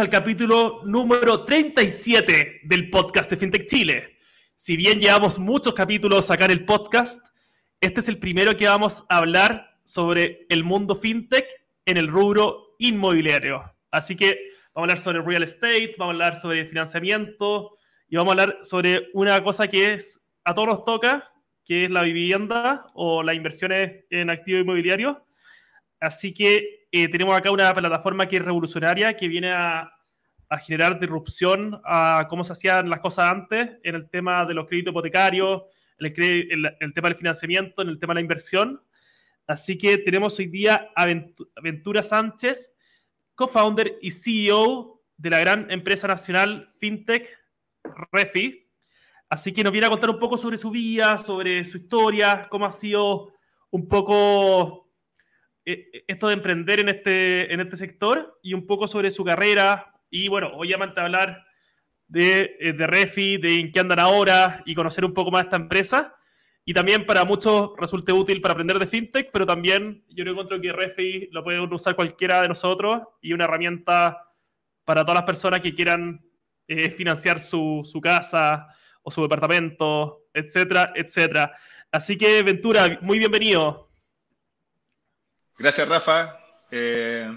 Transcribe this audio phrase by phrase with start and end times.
[0.00, 4.16] al capítulo número 37 del podcast de FinTech Chile.
[4.56, 7.26] Si bien llevamos muchos capítulos acá en el podcast,
[7.82, 11.44] este es el primero que vamos a hablar sobre el mundo FinTech
[11.84, 13.62] en el rubro inmobiliario.
[13.90, 17.76] Así que vamos a hablar sobre real estate, vamos a hablar sobre financiamiento
[18.08, 21.30] y vamos a hablar sobre una cosa que es a todos nos toca,
[21.62, 25.18] que es la vivienda o las inversiones en activos inmobiliarios.
[26.00, 29.92] Así que eh, tenemos acá una plataforma que es revolucionaria, que viene a,
[30.62, 34.90] generar disrupción a cómo se hacían las cosas antes en el tema de los créditos
[34.90, 35.62] hipotecarios,
[36.00, 38.82] en el, el, tema del financiamiento, en el tema de la inversión.
[39.46, 41.06] Así que tenemos hoy día a
[41.62, 42.74] Ventura Sánchez,
[43.36, 47.28] co-founder y CEO de la gran empresa nacional FinTech
[48.10, 48.68] Refi.
[49.28, 52.66] Así que nos viene a contar un poco sobre su vida, sobre su historia, cómo
[52.66, 53.32] ha sido
[53.70, 54.79] un poco
[55.64, 59.94] esto de emprender en este, en este sector y un poco sobre su carrera.
[60.10, 61.44] Y bueno, obviamente hablar
[62.08, 65.56] de, eh, de Refi, de en qué andan ahora y conocer un poco más esta
[65.56, 66.16] empresa.
[66.64, 70.72] Y también para muchos resulte útil para aprender de fintech, pero también yo encuentro que
[70.72, 74.28] Refi lo puede usar cualquiera de nosotros y una herramienta
[74.84, 76.24] para todas las personas que quieran
[76.68, 78.68] eh, financiar su, su, casa
[79.02, 81.52] o su departamento, etcétera, etcétera.
[81.90, 83.89] Así que, Ventura, muy bienvenido.
[85.60, 86.40] Gracias, Rafa.
[86.70, 87.30] Eh,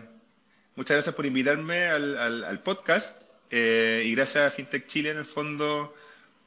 [0.77, 5.25] muchas gracias por invitarme al, al, podcast eh, y gracias a FinTech Chile, en el
[5.25, 5.93] fondo,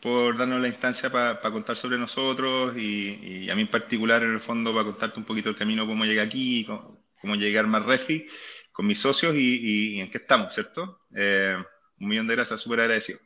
[0.01, 4.41] por darnos la instancia para contar sobre nosotros y, a mí en particular, en el
[4.41, 7.85] fondo, para contarte un poquito el camino, cómo llegué aquí, cómo, cómo llegué a Armar
[7.85, 8.27] Refi
[8.73, 11.01] con mis socios y, en qué estamos, ¿cierto?
[11.15, 11.59] Eh,
[12.01, 13.19] un millón de gracias, súper agradecido.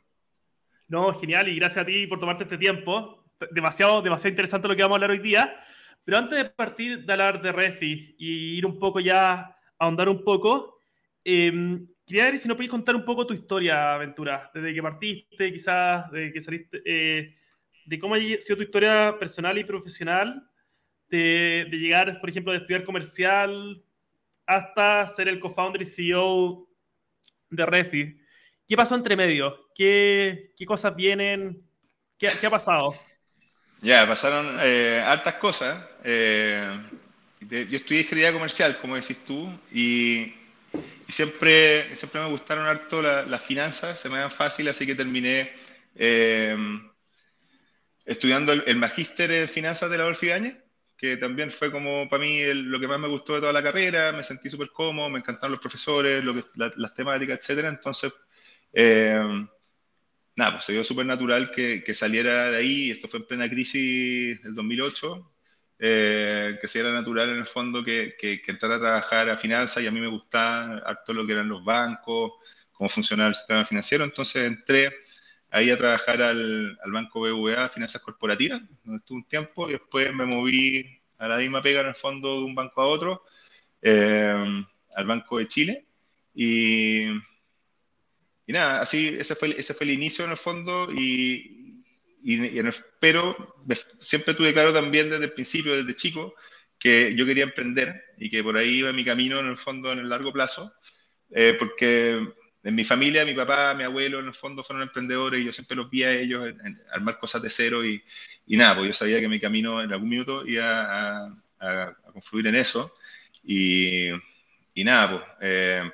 [0.89, 3.23] No, genial, y gracias a ti por tomarte este tiempo.
[3.51, 5.55] Demasiado, demasiado interesante lo que vamos a hablar hoy día.
[6.03, 10.09] Pero antes de partir de hablar de Refi y ir un poco ya, a ahondar
[10.09, 10.79] un poco,
[11.23, 11.51] eh,
[12.05, 16.11] quería ver si nos podéis contar un poco tu historia, Aventura, desde que partiste, quizás,
[16.11, 17.35] de que saliste, eh,
[17.85, 20.47] de cómo ha sido tu historia personal y profesional,
[21.09, 23.83] de, de, llegar, por ejemplo, de estudiar comercial
[24.45, 26.67] hasta ser el co-founder y CEO
[27.49, 28.17] de Refi.
[28.67, 29.69] ¿Qué pasó entre medio?
[29.75, 31.65] ¿Qué, qué cosas vienen?
[32.17, 32.95] ¿Qué, ¿Qué, ha pasado?
[33.81, 35.83] Ya, pasaron eh, hartas cosas.
[36.03, 36.79] Eh,
[37.49, 40.33] yo estudié ingeniería comercial, como decís tú, y,
[41.09, 45.51] siempre, siempre me gustaron harto las finanzas, se me dan fácil, así que terminé
[45.95, 46.55] eh,
[48.05, 50.27] estudiando el, magíster en finanzas de la Adolfo
[50.95, 54.11] que también fue como para mí lo que más me gustó de toda la carrera,
[54.11, 58.13] me sentí súper cómodo, me encantaron los profesores, lo que, las temáticas, etcétera, entonces
[60.41, 63.49] nada, pues se dio súper natural que, que, saliera de ahí, esto fue en plena
[63.49, 65.31] crisis del 2008,
[65.79, 69.83] eh, que sería natural en el fondo que, que, que, entrara a trabajar a finanzas
[69.83, 72.33] y a mí me gustaba harto lo que eran los bancos,
[72.71, 74.91] cómo funcionaba el sistema financiero, entonces entré
[75.51, 80.11] ahí a trabajar al, al Banco BVA, Finanzas Corporativas, donde estuve un tiempo y después
[80.13, 83.23] me moví a la misma pega en el fondo de un banco a otro,
[83.81, 84.63] eh,
[84.95, 85.85] al Banco de Chile,
[86.33, 87.09] y
[88.51, 91.85] y nada, así, ese fue, ese fue el inicio en el fondo y,
[92.21, 92.69] y, en
[92.99, 93.55] pero
[94.01, 96.35] siempre tuve claro también desde el principio, desde chico,
[96.77, 99.99] que yo quería emprender y que por ahí iba mi camino en el fondo en
[99.99, 100.73] el largo plazo,
[101.29, 102.19] eh, porque
[102.61, 105.77] en mi familia, mi papá, mi abuelo, en el fondo fueron emprendedores y yo siempre
[105.77, 108.03] los vi a ellos en, armar cosas de cero y,
[108.47, 112.47] y, nada, pues yo sabía que mi camino en algún minuto iba a, a, confluir
[112.47, 112.93] en eso
[113.45, 114.09] y,
[114.73, 115.23] y nada, pues...
[115.39, 115.91] Eh,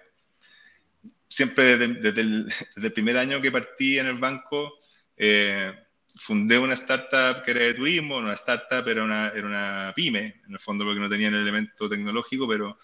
[1.27, 4.73] siempre desde, el, primer año que partí en el banco,
[5.15, 5.73] eh,
[6.15, 10.53] fundé una startup que era de turismo, una startup era una, era una pyme, en
[10.53, 12.79] el fondo porque no tenía el elemento tecnológico, pero,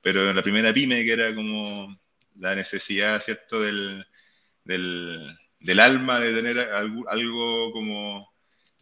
[0.00, 1.98] pero la primera pyme que era como
[2.38, 4.06] la necesidad, ¿cierto?, del,
[4.64, 8.32] del, del alma de tener algo, algo, como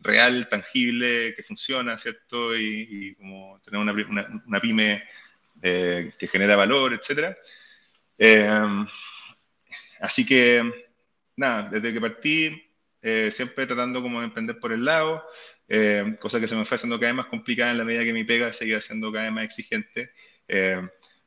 [0.00, 5.04] real, tangible, que funciona, ¿cierto?, y, como tener una, una, una pyme
[5.62, 7.36] eh, que genera valor, etcétera.
[8.18, 8.48] Eh,
[10.00, 10.62] así que,
[11.36, 12.62] nada, desde que partí,
[13.02, 15.24] eh, siempre tratando como de emprender por el lado,
[15.68, 18.12] eh, cosa que se me fue haciendo cada vez más complicada en la medida que
[18.12, 20.12] mi pega seguía siendo cada vez más exigente.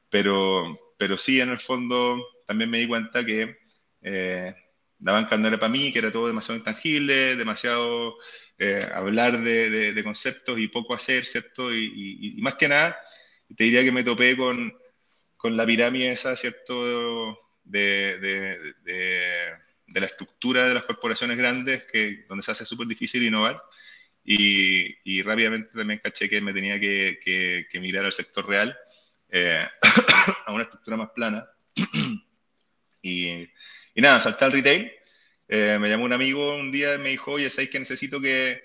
[0.10, 3.58] pero, pero sí, en el fondo, también me di cuenta que
[5.00, 8.16] la banca no era para mí, que era todo demasiado intangible, demasiado
[8.94, 11.74] hablar de, de, conceptos y poco hacer, ¿cierto?
[11.74, 12.98] Y, y, más que nada,
[13.56, 14.74] te diría que me topé con,
[15.38, 17.40] con la pirámide esa, ¿cierto?
[17.64, 23.24] De, de, de, la estructura de las corporaciones grandes, que, donde se hace súper difícil
[23.24, 23.62] innovar.
[24.24, 28.78] Y, y, rápidamente también caché que me tenía que, que, que al sector real,
[29.30, 29.66] eh,
[30.46, 31.48] a una estructura más plana.
[33.02, 33.48] Y,
[33.96, 34.92] y nada, salté al retail.
[35.48, 38.62] Eh, me llamó un amigo un día y me dijo, oye, ¿sabes que necesito que...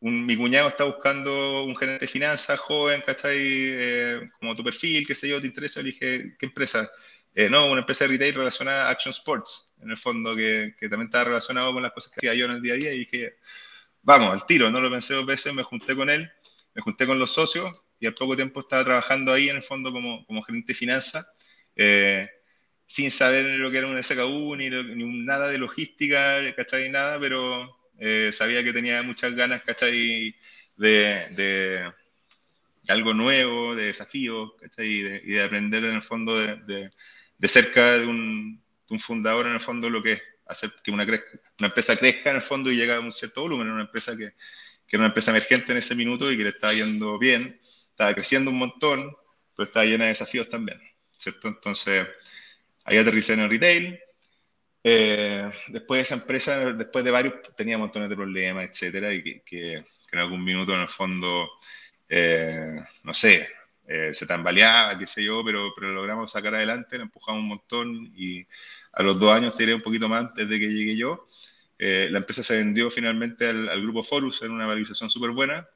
[0.00, 3.36] mi cuñado está buscando un gerente de finanzas joven, ¿cachai?
[3.38, 5.80] Eh, como tu perfil, qué sé yo, ¿te interesa?
[5.80, 6.90] Le dije, ¿qué empresa?
[7.34, 10.88] Eh, no, una empresa de retail relacionada a Action Sports, en el fondo, que, que
[10.88, 12.92] también estaba relacionado con las cosas que hacía yo en el día a día.
[12.94, 13.36] Y dije,
[14.02, 16.30] vamos, al tiro, no lo pensé dos veces, me junté con él,
[16.74, 19.92] me junté con los socios y al poco tiempo estaba trabajando ahí en el fondo
[19.92, 21.26] como, como gerente de finanzas.
[21.76, 22.28] Eh,
[22.86, 26.88] sin saber lo que era un SKU, ni, ni nada de logística, ¿cachai?
[26.88, 29.62] Nada, pero eh, sabía que tenía muchas ganas.
[30.76, 31.92] De,
[32.88, 34.52] algo nuevo, de desafíos.
[34.78, 36.90] Y de, aprender en el fondo de,
[37.48, 41.06] cerca de un, un, fundador, en el fondo, lo que es hacer que una,
[41.58, 43.70] empresa crezca en el fondo y llegue a un cierto volumen.
[43.70, 44.32] Una empresa que,
[44.86, 48.14] que era una empresa emergente en ese minuto y que le estaba yendo bien, estaba
[48.14, 49.14] creciendo un montón,
[49.54, 50.80] pero estaba llena de desafíos también,
[51.12, 51.48] ¿cierto?
[51.48, 52.08] Entonces
[52.84, 54.00] Ahí aterricé en el retail.
[54.82, 59.42] Eh, después de esa empresa, después de varios, tenía montones de problemas, etcétera, y que,
[59.42, 59.74] que,
[60.12, 61.48] en algún minuto, en el fondo,
[62.08, 63.46] eh, no sé,
[63.86, 67.48] eh, se tambaleaba, qué sé yo, pero, pero lo logramos sacar adelante, lo empujamos un
[67.48, 68.44] montón y
[68.92, 71.28] a los dos años, te diré un poquito más desde que llegué yo,
[71.78, 75.66] la empresa se vendió finalmente al, al grupo Forus en una valorización súper buena,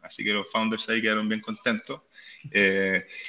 [0.00, 2.02] así que los founders ahí quedaron bien contentos.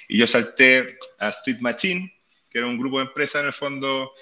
[0.07, 2.13] y yo salté a Street Machine,
[2.49, 4.13] que era un grupo de empresas en el fondo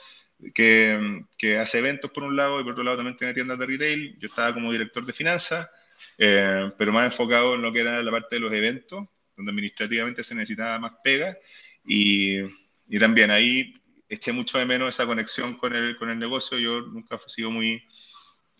[0.54, 3.66] que, que, hace eventos por un lado y por otro lado también tiene tiendas de
[3.66, 4.18] retail.
[4.20, 5.70] Yo estaba como director de finanzas,
[6.18, 9.06] eh, pero más enfocado en lo que era la parte de los eventos,
[9.36, 11.38] donde administrativamente se necesitaba más pega.
[11.86, 12.40] Y,
[12.88, 13.74] y también ahí
[14.10, 16.58] eché mucho de menos esa conexión con el, con el negocio.
[16.58, 17.84] Yo nunca he sido muy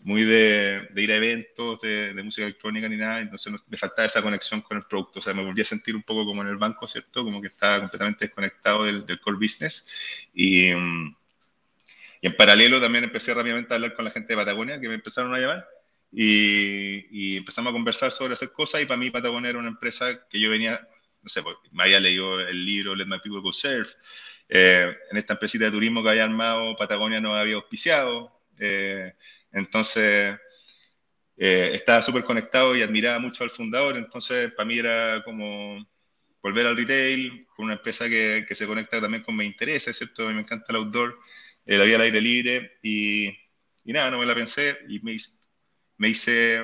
[0.04, 4.06] muy de, de, ir a eventos de, de, música electrónica ni nada, entonces me faltaba
[4.06, 6.48] esa conexión con el producto, o sea, me volví a sentir un poco como en
[6.48, 7.22] el banco, ¿cierto?
[7.22, 10.72] Como que estaba completamente desconectado del, del core business y,
[12.22, 14.94] y, en paralelo también empecé rápidamente a hablar con la gente de Patagonia, que me
[14.94, 15.68] empezaron a llamar
[16.10, 20.26] y, y empezamos a conversar sobre hacer cosas y para mí Patagonia era una empresa
[20.28, 20.88] que yo venía,
[21.20, 23.94] no sé, pues, me había leído el libro Let My People Go Surf,
[24.48, 29.12] eh, en esta empresita de turismo que había armado Patagonia no había auspiciado, eh,
[29.52, 30.38] entonces,
[31.36, 35.84] eh, estaba súper conectado y admiraba mucho al fundador, entonces para mí era como
[36.42, 40.24] volver al retail, con una empresa que, que se conecta también con mis intereses, ¿cierto?
[40.24, 41.18] A mí me encanta el outdoor,
[41.66, 43.28] eh, la vida al aire libre y,
[43.84, 45.16] y, nada, no me la pensé y me,
[45.98, 46.58] me, hice,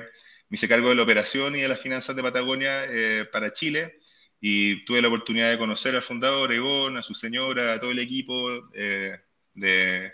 [0.49, 3.99] me hice cargo de la operación y de las finanzas de Patagonia eh, para Chile.
[4.41, 7.99] Y tuve la oportunidad de conocer al fundador, Egon, a su señora, a todo el
[7.99, 9.19] equipo eh,
[9.55, 10.13] de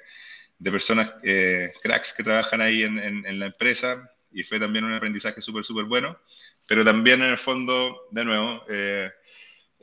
[0.59, 4.11] de personas, eh, cracks que trabajan ahí en, en, la empresa.
[4.33, 6.19] Y fue también un aprendizaje súper, súper bueno,
[6.67, 9.11] pero también en el fondo, de nuevo, eh,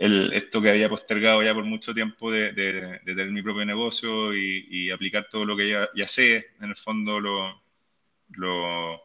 [0.01, 3.63] el, esto que había postergado ya por mucho tiempo de, de, de tener mi propio
[3.65, 7.61] negocio y, y, aplicar todo lo que ya, ya sé, en el fondo lo,
[8.29, 8.99] lo,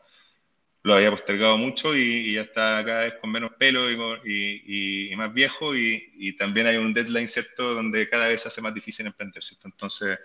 [0.83, 3.91] lo había postergado mucho y, y, ya está cada vez con menos pelo
[4.25, 8.63] y, y más viejo y, también hay un deadline, ¿cierto?, donde cada vez se hace
[8.63, 9.69] más difícil emprender, ¿cierto?
[9.69, 10.19] Entonces,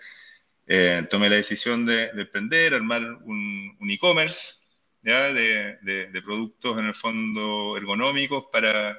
[0.66, 4.54] eh, tomé la decisión de, de emprender, armar un, un e-commerce
[5.02, 8.98] de, de, de, productos en el fondo ergonómicos para,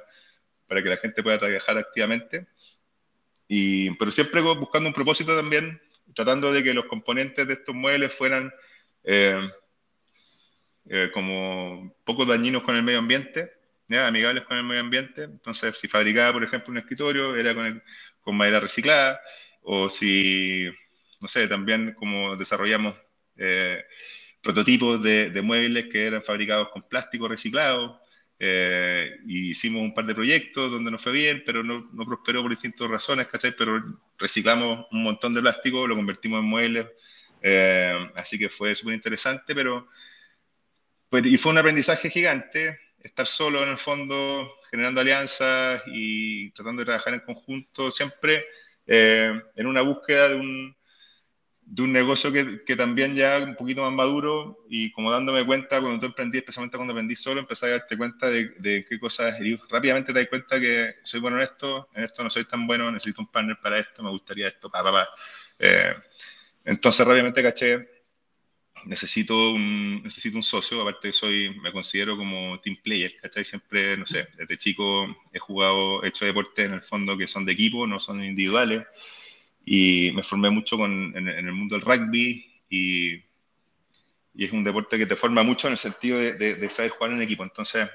[0.66, 2.46] para que la gente pueda trabajar activamente.
[3.48, 5.80] Y, pero siempre buscando un propósito también,
[6.14, 8.52] tratando de que los componentes de estos muebles fueran
[9.04, 9.48] eh,
[10.88, 13.52] eh, como poco dañinos con el medio ambiente,
[13.88, 14.06] ¿ya?
[14.06, 15.24] amigables con el medio ambiente.
[15.24, 17.82] Entonces, si fabricaba, por ejemplo, un escritorio, era con, el,
[18.26, 19.20] madera reciclada,
[19.62, 20.70] o si
[21.24, 22.94] no sé, también como desarrollamos
[23.38, 23.82] eh,
[24.42, 27.98] prototipos de, muebles que eran fabricados con plástico reciclado.
[28.46, 32.50] Eh, hicimos un par de proyectos donde nos fue bien, pero no, no prosperó por
[32.50, 33.56] distintas razones, ¿cachai?
[33.56, 33.80] Pero
[34.18, 36.86] reciclamos un montón de plástico, lo convertimos en muebles,
[37.40, 39.88] eh, así que fue súper interesante, pero
[41.08, 46.80] pues, y fue un aprendizaje gigante, estar solo en el fondo, generando alianzas y tratando
[46.80, 48.44] de trabajar en conjunto, siempre
[48.86, 50.76] eh, en una búsqueda de un,
[51.66, 55.80] de un negocio que, que, también ya un poquito más maduro y como dándome cuenta
[55.80, 59.40] cuando tú emprendí, especialmente cuando emprendí solo, empecé a darte cuenta de, de qué cosas
[59.40, 62.66] y rápidamente te das cuenta que soy bueno en esto, en esto no soy tan
[62.66, 65.08] bueno, necesito un partner para esto, me gustaría esto, pa, pa, pa.
[65.58, 65.94] Eh,
[66.64, 67.88] entonces rápidamente caché,
[68.84, 73.44] necesito un, necesito un socio, aparte soy, me considero como team player, ¿cachai?
[73.44, 77.46] Siempre, no sé, desde chico he jugado, he hecho deportes en el fondo que son
[77.46, 78.86] de equipo, no son individuales
[79.64, 84.64] y me formé mucho con, en, en, el mundo del rugby y, y, es un
[84.64, 87.44] deporte que te forma mucho en el sentido de, de, de saber jugar en equipo.
[87.44, 87.88] Entonces,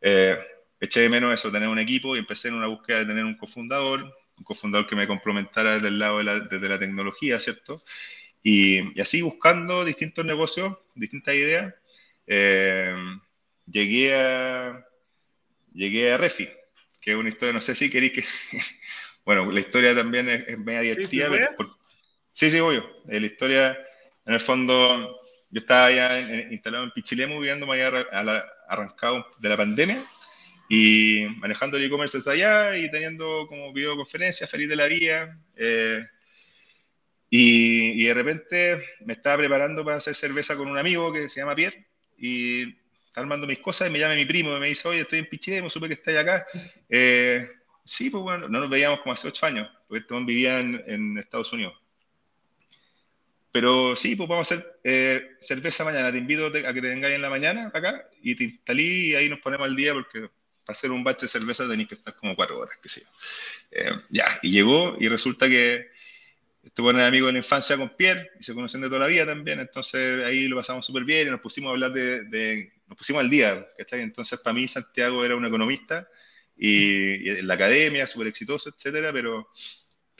[0.00, 0.38] eh,
[0.78, 3.36] eché de menos eso, tener un equipo y empecé en una búsqueda de tener un
[3.36, 7.82] cofundador un cofundador que me complementara desde el lado de la, desde la tecnología, ¿cierto?
[8.42, 11.74] Y, así buscando distintos negocios, distintas ideas,
[12.26, 12.94] eh,
[13.66, 14.86] llegué, a,
[15.72, 16.48] llegué a Refi,
[17.02, 18.24] que es una historia, no sé si queréis que...
[19.30, 21.28] bueno, la historia también es, media divertida.
[22.32, 22.82] Sí, sí, voy.
[23.06, 23.78] La historia,
[24.26, 25.20] en el fondo,
[25.50, 26.20] yo estaba ya
[26.50, 28.08] instalado en Pichilemu, viviendo, me había
[28.68, 30.02] arrancado de la pandemia
[30.68, 35.38] y manejando el e-commerce desde allá y teniendo como videoconferencias, feliz de la vida.
[35.54, 36.04] Eh,
[37.30, 41.54] y, de repente me estaba preparando para hacer cerveza con un amigo que se llama
[41.54, 41.86] Pierre
[42.18, 42.62] y
[43.06, 45.26] está armando mis cosas y me llama mi primo y me dice, oye, estoy en
[45.26, 46.44] Pichilemu, supe que estáis acá.
[46.88, 47.48] Eh,
[47.90, 51.18] sí, pues bueno, no nos veíamos como hace ocho años, porque este vivía en, en
[51.18, 51.74] Estados Unidos.
[53.50, 56.12] Pero sí, pues vamos a hacer eh, cerveza mañana.
[56.12, 59.28] Te invito a que te vengáis en la mañana acá y te instalí y ahí
[59.28, 62.36] nos ponemos al día porque para hacer un bache de cerveza tenéis que estar como
[62.36, 63.02] cuatro horas, que sé
[63.72, 65.88] eh, ya, y llegó y resulta que
[66.62, 69.26] estuvo el amigo de la infancia con Pierre y se conocen de toda la vida
[69.26, 69.58] también.
[69.58, 73.30] Entonces ahí lo pasamos súper bien y nos pusimos a hablar de, Nos pusimos al
[73.30, 74.02] día, ¿cachai?
[74.02, 76.08] Entonces para mí Santiago era un economista
[76.60, 79.48] y, y en la academia, súper exitoso, etcétera, pero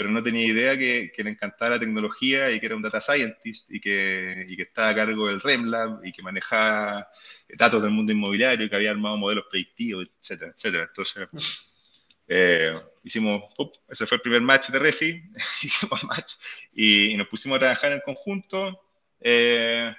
[0.00, 3.70] pero no tenía idea que, le encantaba la tecnología y que era un data scientist
[3.70, 7.06] y que, y que estaba a cargo del REMLab y que manejaba
[7.46, 10.84] datos del mundo inmobiliario y que había armado modelos predictivos, etcétera, etcétera.
[10.84, 11.84] Entonces,
[12.28, 13.42] eh, hicimos,
[13.90, 15.22] ese fue el primer match de Refi,
[15.62, 16.32] hicimos match
[16.72, 18.80] y, nos pusimos a trabajar en conjunto.
[19.20, 19.94] Eh,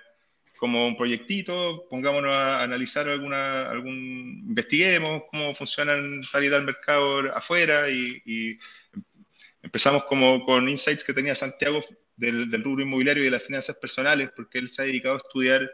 [0.61, 7.35] como un proyectito, pongámonos a analizar alguna, algún, investiguemos cómo funcionan tal y tal mercado
[7.35, 8.59] afuera y, y
[9.63, 11.83] Empezamos como con insights que tenía Santiago
[12.15, 15.17] del, del, rubro inmobiliario y de las finanzas personales, porque él se ha dedicado a
[15.17, 15.71] estudiar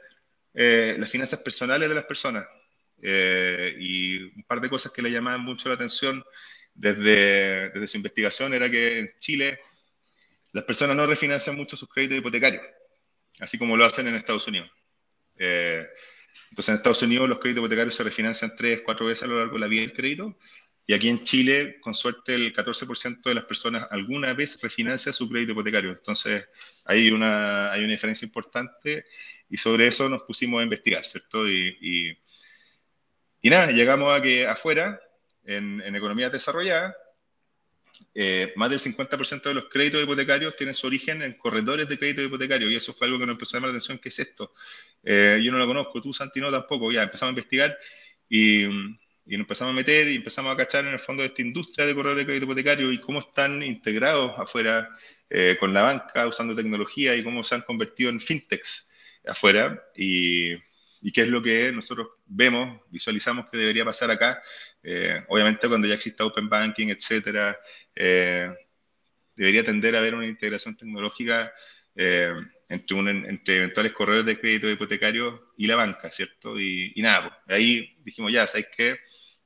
[0.54, 2.46] eh, las finanzas personales de las personas.
[3.02, 6.24] Eh, y un par de cosas que le llamaban mucho la atención
[6.74, 9.60] desde, desde su investigación era que en Chile
[10.52, 12.64] las personas no refinancian mucho sus créditos hipotecarios,
[13.40, 14.70] así como lo hacen en Estados Unidos.
[15.38, 15.86] Eh,
[16.50, 19.54] entonces, en Estados Unidos los créditos hipotecarios se refinancian tres, cuatro veces a lo largo
[19.54, 20.38] de la vida del crédito,
[20.90, 25.30] y aquí en Chile, con suerte, el 14% de las personas alguna vez refinancia su
[25.30, 25.90] crédito hipotecario.
[25.92, 26.48] Entonces,
[26.86, 29.04] hay una, hay una diferencia importante
[29.50, 31.46] y sobre eso nos pusimos a investigar, ¿cierto?
[31.46, 32.18] Y,
[33.42, 35.02] y, nada, llegamos a que afuera,
[35.44, 36.96] en, en economías desarrolladas,
[38.14, 42.22] eh, más del 50% de los créditos hipotecarios tienen su origen en corredores de crédito
[42.22, 44.54] hipotecario y eso fue algo que nos empezó a llamar la atención, ¿qué es esto?
[45.04, 47.78] Eh, yo no lo conozco, tú Santi no tampoco, ya empezamos a investigar
[48.30, 48.66] y
[49.28, 51.86] y nos empezamos a meter y empezamos a cachar en el fondo de esta industria
[51.86, 54.90] de corredores de crédito hipotecario y cómo están integrados afuera
[55.30, 58.90] eh, con la banca, usando tecnología y cómo se han convertido en fintechs
[59.26, 60.54] afuera y,
[61.02, 64.42] y, qué es lo que nosotros vemos, visualizamos que debería pasar acá.
[64.84, 67.58] Eh, obviamente cuando ya exista Open Banking, etcétera,
[67.96, 68.50] eh,
[69.36, 71.52] debería tender a haber una integración tecnológica
[72.70, 73.00] entre,
[73.30, 76.60] entre eventuales corredores de crédito hipotecario y la banca, ¿cierto?
[76.60, 79.00] Y, nada, pues, ahí dijimos, ya, ¿sabes qué?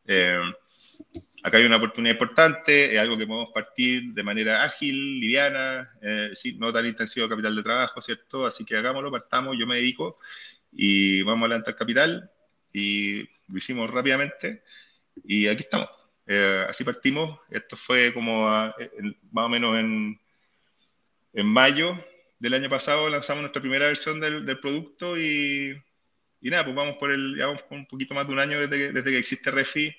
[0.05, 0.41] Eh,
[1.43, 6.31] acá hay una oportunidad importante, es algo que podemos partir de manera ágil, liviana, eh,
[6.57, 8.45] no tan intensivo capital de trabajo, ¿cierto?
[8.45, 10.15] Así que hagámoslo, partamos, yo me dedico
[10.71, 12.31] y vamos a levantar capital
[12.73, 14.63] y lo hicimos rápidamente
[15.23, 15.89] y aquí estamos.
[16.27, 20.19] Eh, así partimos, esto fue como más o menos en,
[21.33, 21.97] en mayo
[22.41, 25.79] del año pasado lanzamos nuestra primera versión del, del producto y,
[26.41, 28.91] y, nada, pues vamos por el, vamos por un poquito más de un año desde,
[28.91, 29.95] desde que existe Refi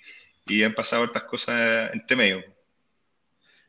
[0.46, 2.44] y han pasado estas cosas entre medio.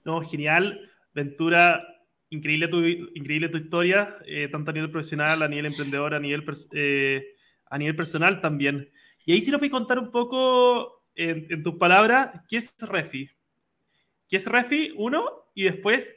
[0.03, 0.91] No, genial.
[1.13, 1.92] Ventura,
[2.33, 6.43] increíble tu, increíble tu historia, eh, tanto a nivel profesional, a nivel emprendedor, a nivel,
[6.73, 7.35] eh,
[7.69, 8.89] a nivel personal también.
[9.25, 12.75] Y ahí sí nos voy a contar un poco, en, en tus palabras, ¿qué es
[12.81, 13.29] Refi?
[14.27, 14.93] ¿Qué es Refi?
[14.97, 16.15] Uno, y después,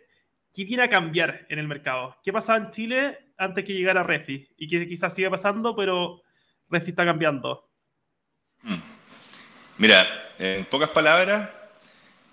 [0.55, 2.17] ¿qué viene a cambiar en el mercado?
[2.25, 4.49] ¿Qué pasaba en Chile antes que llegara Refi?
[4.57, 6.23] Y que quizás siga pasando, pero
[6.71, 7.69] Refi está cambiando.
[8.63, 8.81] Hmm.
[9.79, 10.07] Mira,
[10.39, 11.51] en pocas palabras,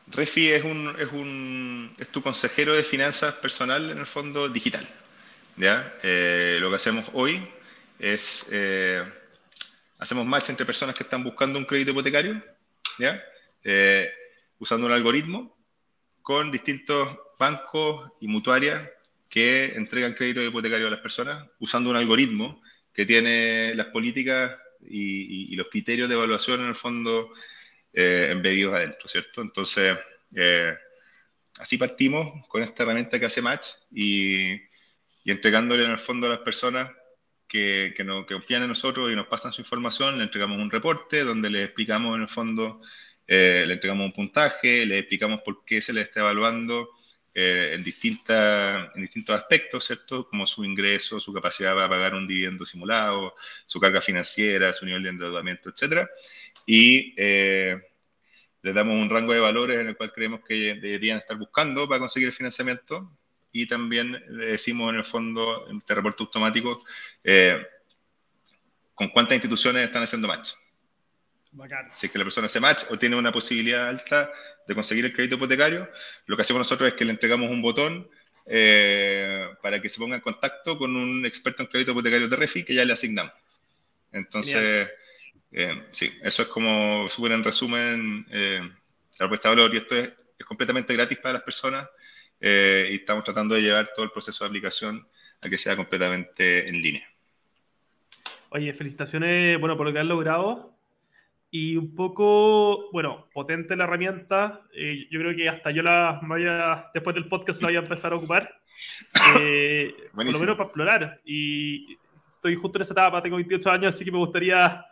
[0.08, 4.88] Refi es, un, es, un, es tu consejero de finanzas personal en el fondo digital.
[5.58, 5.94] ¿ya?
[6.04, 7.48] Eh, lo que hacemos hoy
[8.00, 9.04] es, eh,
[10.00, 12.44] hacemos match entre personas que están buscando un crédito hipotecario,
[13.00, 13.24] ¿ya?
[13.64, 14.12] Eh,
[14.60, 15.56] usando un algoritmo
[16.22, 18.90] con distintos bancos y mutuarias
[19.30, 22.62] que entregan crédito hipotecario a las personas usando un algoritmo
[22.94, 24.56] que tiene las políticas
[24.88, 27.34] y, los criterios de evaluación en el fondo
[27.94, 29.42] eh, embedidos adentro, ¿cierto?
[29.42, 29.98] Entonces,
[30.36, 30.74] eh,
[31.60, 34.60] así partimos con esta herramienta que hace Match y,
[35.26, 36.92] entregándole en el fondo a las personas
[37.48, 41.50] que, que, confían en nosotros y nos pasan su información, le entregamos un reporte donde
[41.50, 42.82] le explicamos en el fondo
[43.26, 46.90] le entregamos un puntaje, le explicamos por qué se le está evaluando
[47.34, 50.28] en, distintas, en distintos aspectos, ¿cierto?
[50.28, 53.36] Como su ingreso, su capacidad para pagar un dividendo simulado,
[53.66, 56.08] su carga financiera, su nivel de endeudamiento, etc.
[56.66, 61.88] Y les damos un rango de valores en el cual creemos que deberían estar buscando
[61.88, 63.12] para conseguir el financiamiento
[63.54, 66.84] y también le decimos en el fondo, en este reporte automático,
[67.24, 67.64] eh,
[68.96, 70.50] con cuántas instituciones están haciendo match.
[71.94, 74.32] Si es que la persona hace match o tiene una posibilidad alta
[74.68, 75.88] de conseguir el crédito hipotecario,
[76.26, 78.10] lo que hacemos nosotros es que le entregamos un botón
[78.48, 82.64] eh, para que se ponga en contacto con un experto en crédito hipotecario de Refi
[82.64, 83.34] que ya le asignamos.
[84.12, 84.92] Entonces,
[85.54, 90.14] eh, sí, eso es como súper en resumen la propuesta de valor y esto es,
[90.38, 91.88] es completamente gratis para las personas
[92.46, 95.08] eh, y estamos tratando de llevar todo el proceso de aplicación
[95.42, 97.08] a que sea completamente en línea.
[98.50, 100.76] Oye, felicitaciones, bueno, por lo que han logrado.
[101.50, 104.62] Y un poco, bueno, potente la herramienta.
[104.74, 108.12] Eh, yo creo que hasta yo la vaya, después del podcast la voy a empezar
[108.12, 108.54] a ocupar.
[109.40, 111.22] Eh, por lo menos para explorar.
[111.24, 111.96] Y
[112.36, 114.84] estoy justo en esa etapa, tengo 28 años, así que me gustaría,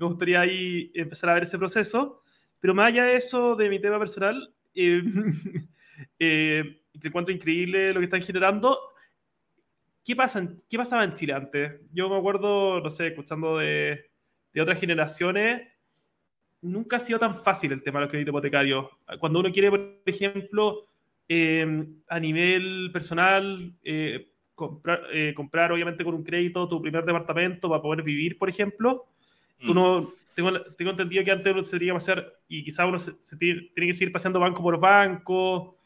[0.00, 2.22] me gustaría ahí empezar a ver ese proceso.
[2.58, 5.68] Pero más allá de eso, de mi tema personal, eh,
[6.18, 8.78] te encuentro increíble lo que están generando.
[10.04, 11.80] ¿Qué, pasa ¿Qué pasaba en Chile antes?
[11.92, 14.10] Yo me acuerdo, no sé, escuchando de,
[14.52, 15.68] de otras generaciones,
[16.62, 18.86] nunca ha sido tan fácil el tema de los créditos hipotecarios.
[19.18, 20.86] Cuando uno quiere, por ejemplo,
[21.28, 27.68] eh, a nivel personal, eh, comprar, eh, comprar, obviamente con un crédito tu primer departamento
[27.68, 29.06] para poder vivir, por ejemplo.
[29.68, 33.70] Uno, tengo, tengo, entendido que antes uno se que hacer, y quizás uno se, tiene,
[33.74, 35.76] tiene, que seguir pasando banco por banco,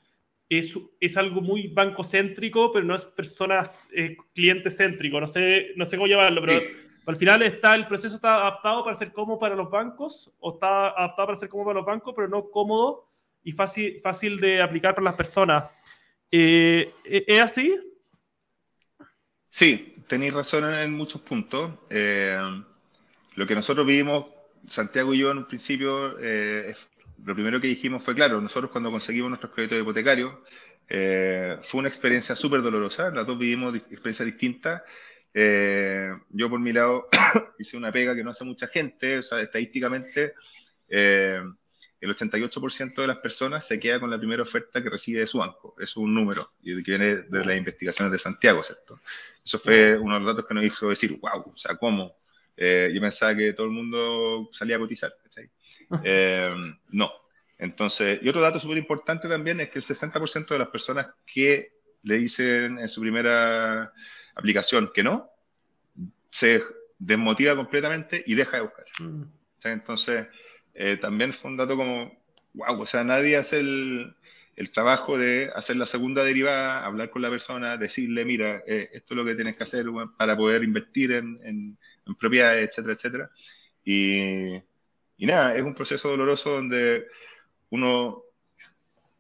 [0.49, 5.21] es, es algo muy bancocéntrico, pero no es personas, eh, cliente céntrico.
[5.21, 6.61] No sé, no sé cómo llamarlo, pero
[7.07, 10.89] al final está, el proceso está adaptado para ser cómodo para los bancos, o está
[10.89, 13.09] adaptado para ser cómodo para los bancos, pero no cómodo
[13.43, 15.71] y fácil, fácil de aplicar para las personas.
[16.31, 17.75] Eh, ¿Es así?
[19.51, 21.73] Sí, tenéis razón en muchos puntos.
[21.91, 22.39] Eh,
[23.35, 24.27] lo que nosotros vivimos,
[24.67, 26.75] Santiago y yo en un principio, eh,
[27.25, 30.35] lo primero que dijimos fue, claro, nosotros cuando conseguimos nuestros créditos hipotecarios,
[30.89, 34.83] eh, fue una experiencia súper dolorosa, las dos vivimos experiencias distintas.
[35.33, 37.09] Eh, yo por mi lado
[37.59, 40.35] hice una pega que no hace mucha gente, o sea, estadísticamente
[40.89, 41.43] eh,
[42.01, 45.39] el 88% de las personas se queda con la primera oferta que recibe de su
[45.39, 45.75] banco.
[45.79, 49.01] Es un número y que viene de las investigaciones de Santiago, ¿cierto?
[49.43, 52.15] Eso fue uno de los datos que nos hizo decir, wow, o sea, ¿cómo?
[52.57, 55.13] Yo pensaba que todo el mundo salía a cotizar.
[56.03, 56.49] Eh,
[56.91, 57.13] no.
[57.59, 61.73] Entonces, y otro dato súper importante también es que el 60% de las personas que
[62.03, 63.93] le dicen en su primera
[64.35, 65.31] aplicación que no,
[66.31, 66.63] se
[66.99, 68.87] desmotiva completamente y deja de buscar.
[68.99, 69.23] Mm.
[69.63, 70.27] Entonces,
[70.75, 72.21] eh, también fue un dato como,
[72.55, 74.15] wow, o sea, nadie hace el,
[74.57, 79.15] el, trabajo de hacer la segunda derivada, hablar con la persona, decirle, mira, eh, esto
[79.15, 79.87] es lo que tienes que hacer
[80.19, 81.79] para poder invertir en, en
[82.19, 83.31] propiedades, etcétera, etcétera.
[83.85, 84.55] Y,
[85.17, 87.07] y nada, es un proceso doloroso donde
[87.71, 88.25] uno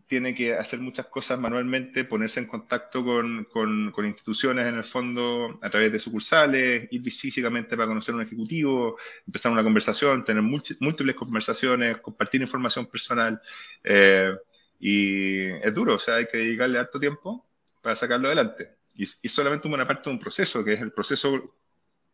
[0.06, 5.58] tiene que hacer muchas cosas manualmente, ponerse en contacto con, con, instituciones en el fondo
[5.62, 10.42] a través de sucursales, ir físicamente para conocer a un ejecutivo, empezar una conversación, tener
[10.42, 13.40] múltiples conversaciones, compartir información personal.
[13.82, 14.32] Eh,
[14.78, 17.46] y es duro, o sea, hay que dedicarle harto tiempo
[17.80, 18.76] para sacarlo adelante.
[18.96, 21.56] Y, y solamente una parte de un proceso, que es el proceso,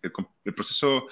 [0.03, 1.09] el proceso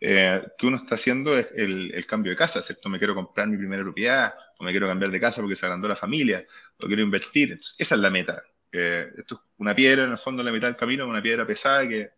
[0.00, 2.88] eh, que uno está haciendo es el, cambio de casa, ¿cierto?
[2.88, 5.88] Me quiero comprar mi primera propiedad, o me quiero cambiar de casa porque se agrandó
[5.88, 6.46] la familia,
[6.78, 7.52] o quiero invertir.
[7.52, 8.42] esa es la meta.
[8.70, 11.88] esto es una piedra, en el fondo, en la mitad del camino, una piedra pesada
[11.88, 12.10] que,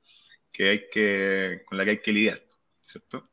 [0.53, 2.41] que hay que, con la que hay que lidiar,
[2.81, 3.31] ¿cierto?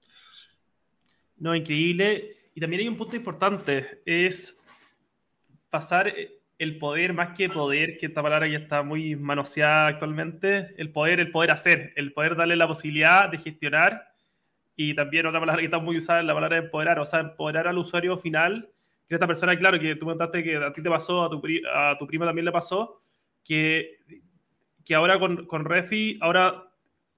[1.38, 2.52] No, increíble.
[2.54, 4.58] Y también hay un punto importante, es
[5.70, 6.14] pasar
[6.64, 11.20] el poder, más que poder, que esta palabra ya está muy manoseada actualmente, el poder,
[11.20, 14.14] el poder hacer, el poder darle la posibilidad de gestionar
[14.76, 17.68] y también otra palabra que está muy usada es la palabra empoderar, o sea, empoderar
[17.68, 18.70] al usuario final,
[19.08, 21.98] que esta persona, claro, que tú contaste que a ti te pasó, a tu, a
[22.00, 23.02] tu prima también le pasó,
[23.44, 24.00] que,
[24.84, 26.64] que ahora con, con Refi, ahora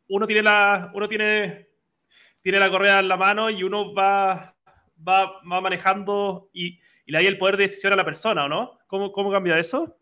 [0.10, 1.70] uno tiene la, uno tiene,
[2.42, 4.56] tiene la correa en la mano y uno va,
[5.08, 8.50] va, va manejando y, y le da el poder de decisión a la persona, ¿o
[8.50, 8.80] no?
[8.96, 9.98] ¿Cómo, cómo cambia eso?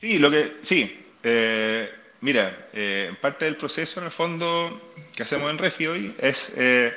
[0.00, 1.06] Sí, lo que, sí.
[1.22, 1.90] Eh,
[2.22, 6.94] Mira, eh, parte del proceso en el fondo que hacemos en Refi hoy es eh,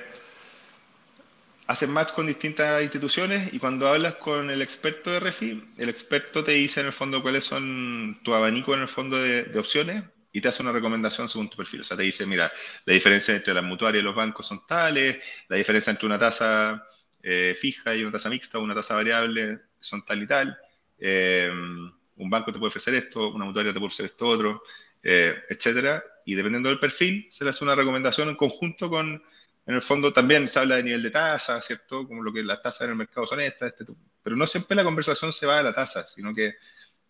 [1.67, 6.43] hacer match con distintas instituciones y cuando hablas con el experto de Refi, el experto
[6.43, 10.41] te dice en el fondo cuáles son tu abanico en el fondo de, opciones y
[10.41, 11.81] te hace una recomendación según tu perfil.
[11.81, 12.51] O sea, te dice, mira,
[12.83, 16.86] la diferencia entre las mutuarias y los bancos son tales, la diferencia entre una tasa
[17.21, 20.57] eh, fija y una tasa mixta, una tasa variable, son tal y tal.
[21.06, 24.63] Eh, un banco te puede ofrecer esto, una mutuaria te puede ofrecer esto otro,
[25.04, 26.02] eh, etcétera.
[26.26, 29.22] Y dependiendo del perfil, se le hace una recomendación en conjunto con,
[29.66, 32.08] en el fondo también se habla de nivel de tasa, ¿cierto?
[32.08, 33.86] Como lo que las tasas en el mercado son estas, este,
[34.22, 36.56] pero no siempre la conversación se va a la tasa, sino que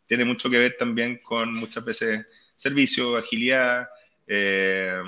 [0.08, 2.26] tiene mucho que ver también con muchas veces
[2.56, 3.88] servicio, agilidad,
[4.26, 5.04] eh,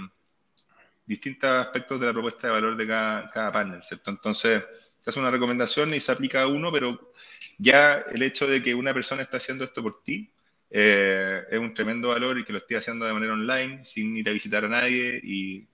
[1.08, 4.12] distintos aspectos de la propuesta de valor de cada, cada panel, ¿cierto?
[4.12, 4.64] Entonces,
[5.06, 7.14] se hace una recomendación y se aplica a uno, pero
[7.60, 10.32] ya el hecho de que una persona está haciendo esto por ti
[10.72, 14.28] eh, es un tremendo valor y que lo esté haciendo de manera online, sin ir
[14.28, 15.68] a visitar a nadie y,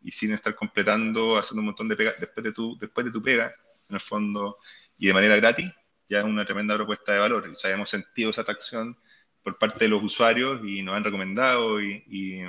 [0.00, 3.20] y sin estar completando, haciendo un montón de pega después de, tu, después de tu
[3.20, 3.54] pega,
[3.90, 4.56] en el fondo,
[4.96, 5.70] y de manera gratis,
[6.08, 7.50] ya es una tremenda propuesta de valor.
[7.52, 8.96] Y ya hemos sentido esa atracción
[9.42, 12.40] por parte de los usuarios y nos han recomendado y, y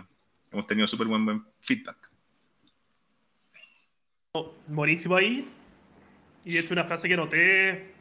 [0.49, 2.09] hemos tenido súper buen, buen feedback.
[4.65, 5.45] Buenísimo ahí.
[6.43, 7.93] Y de hecho, una frase que noté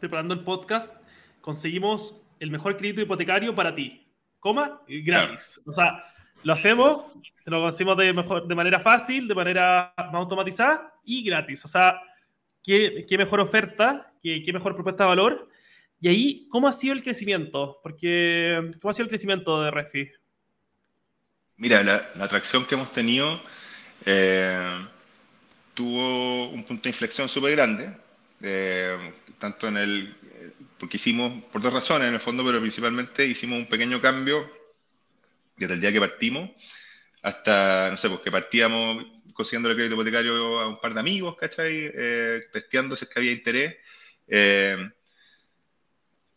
[0.00, 0.96] preparando el podcast:
[1.40, 4.06] conseguimos el mejor crédito hipotecario para ti,
[4.40, 5.60] coma, gratis.
[5.64, 5.70] Claro.
[5.70, 6.04] O sea,
[6.42, 7.04] lo hacemos,
[7.44, 11.64] lo hacemos de, mejor, de manera fácil, de manera más automatizada y gratis.
[11.64, 12.00] O sea,
[12.62, 15.48] qué, qué mejor oferta, qué, qué, mejor propuesta de valor.
[16.00, 17.78] Y ahí, ¿cómo ha sido el crecimiento?
[17.82, 20.10] Porque, ¿cómo ha sido el crecimiento de Refi?
[21.56, 23.40] Mira, la, la atracción que hemos tenido
[24.04, 24.86] eh,
[25.74, 27.96] tuvo un punto de inflexión súper grande,
[28.42, 30.16] eh, tanto en el,
[30.78, 34.50] porque hicimos, por dos razones en el fondo, pero principalmente hicimos un pequeño cambio
[35.56, 36.50] desde el día que partimos
[37.22, 41.36] hasta, no sé, pues que partíamos consiguiendo el crédito hipotecario a un par de amigos,
[41.36, 41.90] ¿cachai?
[41.94, 43.76] Eh, testeando si es que había interés.
[44.26, 44.90] Eh,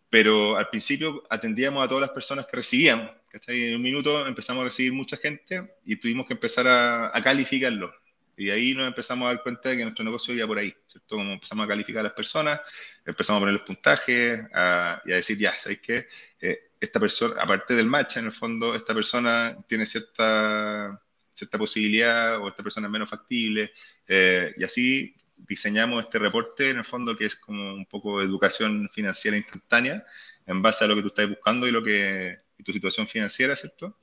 [0.10, 3.65] pero al principio atendíamos a todas las personas que recibíamos, ¿cachai?
[3.65, 7.93] En un minuto empezamos a recibir mucha gente y tuvimos que empezar a, a calificarlo.
[8.38, 11.15] Y ahí nos empezamos a dar cuenta de que nuestro negocio iba por ahí, ¿cierto?
[11.15, 12.60] Como empezamos a calificar a las personas,
[13.06, 16.08] empezamos a poner los puntajes a, y a decir, ya, ¿sabéis qué?
[16.39, 21.02] Eh, esta persona, aparte del match, en el fondo, esta persona tiene cierta,
[21.34, 23.71] cierta posibilidad o esta persona es menos factible.
[24.08, 28.89] Eh, y así diseñamos este reporte, en el fondo, que es como un poco educación
[28.91, 30.06] financiera instantánea,
[30.45, 33.56] en base a lo que tú estás buscando y, lo que, y tu situación financiera,
[33.56, 33.98] ¿cierto?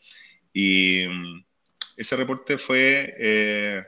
[0.54, 1.44] Y mm,
[1.98, 3.14] ese reporte fue...
[3.18, 3.82] Eh,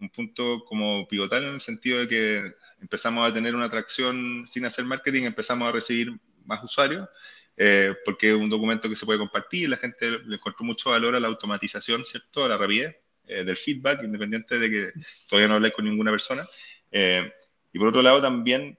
[0.00, 4.64] un punto como pivotal en el sentido de que empezamos a tener una atracción sin
[4.64, 6.12] hacer marketing, empezamos a recibir
[6.44, 7.08] más usuarios,
[7.56, 11.14] eh, porque es un documento que se puede compartir, la gente le encontró mucho valor
[11.14, 12.44] a la automatización, ¿cierto?
[12.44, 14.92] A la rapidez eh, del feedback, independiente de que
[15.28, 16.46] todavía no hablé con ninguna persona.
[16.90, 17.30] Eh,
[17.72, 18.78] y por otro lado, también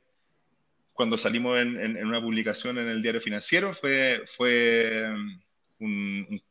[0.94, 5.10] cuando salimos en, en, en, una publicación en el diario financiero, fue, fue
[5.80, 6.42] un, un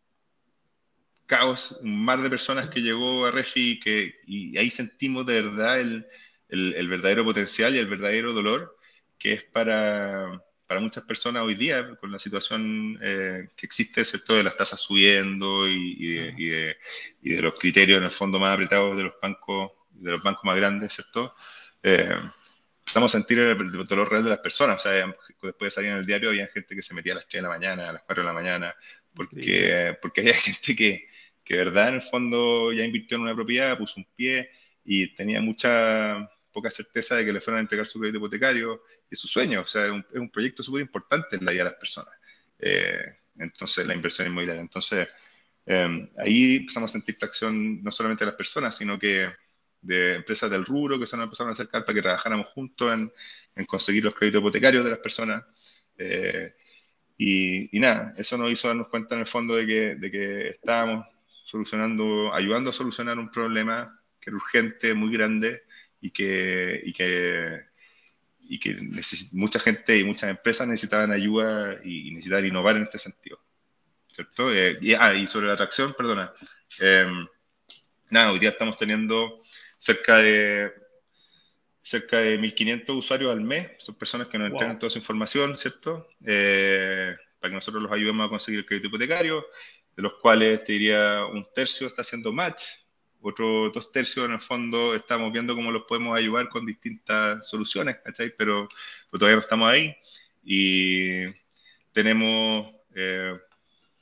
[1.31, 5.79] caos, un mar de personas que llegó a Refi que, y ahí sentimos de verdad
[5.79, 6.05] el,
[6.49, 8.77] el, el, verdadero potencial y el verdadero dolor
[9.17, 14.35] que es para, para muchas personas hoy día, con la situación eh, que existe, ¿cierto?
[14.35, 16.77] De las tasas subiendo y, y, de, y, de,
[17.23, 20.43] y, de, los criterios en el fondo más apretados de los bancos, de los bancos
[20.43, 21.37] más grandes, ¿cierto?
[21.81, 22.19] Eh,
[22.85, 24.79] estamos a sentir el, el, dolor real de las personas.
[24.79, 27.29] O sea, después de salir en el diario, había gente que se metía a las
[27.29, 28.75] 3 de la mañana, a las 4 de la mañana,
[29.15, 31.07] porque, porque había gente que,
[31.51, 34.51] que verdad en el fondo ya invirtió en una propiedad, puso un pie
[34.85, 39.17] y tenía mucha poca certeza de que le fueran a entregar su crédito hipotecario y
[39.17, 39.63] su sueño.
[39.63, 42.15] O sea, es un, proyecto súper importante en la vida de las personas.
[42.57, 43.03] Eh,
[43.37, 44.61] entonces, la inversión inmobiliaria.
[44.61, 45.09] Entonces,
[45.67, 49.29] eh, ahí empezamos a sentir tracción no solamente de las personas, sino que
[49.81, 53.13] de empresas del rubro que se nos empezaron a acercar para que trabajáramos juntos en,
[53.57, 55.45] en conseguir los créditos hipotecarios de las personas.
[55.99, 56.55] Eh,
[57.19, 60.49] y, y, nada, eso nos hizo darnos cuenta en el fondo de que, de que
[60.51, 61.07] estábamos
[61.51, 65.65] solucionando, ayudando a solucionar un problema que era urgente, muy grande
[66.01, 67.61] y que, y que,
[68.39, 68.77] y que
[69.33, 73.41] mucha gente y muchas empresas necesitaban ayuda y, y necesitaban innovar en este sentido.
[74.07, 74.53] ¿Cierto?
[74.53, 76.33] Eh, y, ah, y sobre la atracción, perdona.
[76.81, 77.07] Eh,
[78.11, 79.37] nada, hoy día estamos teniendo
[79.79, 80.73] cerca de
[81.83, 83.71] cerca de 1.500 usuarios al mes.
[83.79, 84.57] Son personas que nos wow.
[84.57, 86.09] entregan toda esa información, ¿cierto?
[86.25, 89.45] Eh, para que nosotros los ayudemos a conseguir el crédito hipotecario
[89.97, 92.63] de los cuales te diría un tercio está haciendo match,
[93.21, 97.99] otros dos tercios en el fondo estamos viendo cómo los podemos ayudar con distintas soluciones,
[98.03, 98.33] ¿cachai?
[98.37, 98.69] Pero,
[99.11, 99.95] pero todavía no estamos ahí
[100.43, 101.25] y
[101.93, 103.37] tenemos, eh,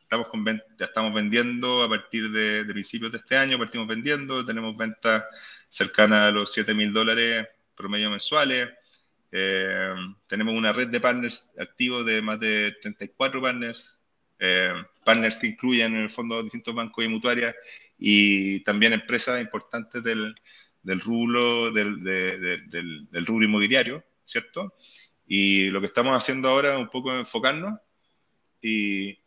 [0.03, 4.45] estamos con, ya estamos vendiendo a partir de, de, principios de este año, partimos vendiendo,
[4.45, 5.25] tenemos ventas
[5.69, 7.49] cercanas a los 7 mil dólares
[7.79, 8.69] promedio mensuales.
[9.31, 9.95] Eh,
[10.27, 13.98] tenemos una red de partners activos de más de 34 partners
[14.39, 14.73] eh,
[15.05, 17.55] partners que incluyen en el fondo distintos bancos y mutuarias
[17.99, 20.35] y también empresas importantes del,
[20.83, 24.75] del rubro, del, del, rubro inmobiliario, ¿cierto?
[25.27, 27.79] Y lo que estamos haciendo ahora es un poco enfocarnos
[28.63, 29.19] y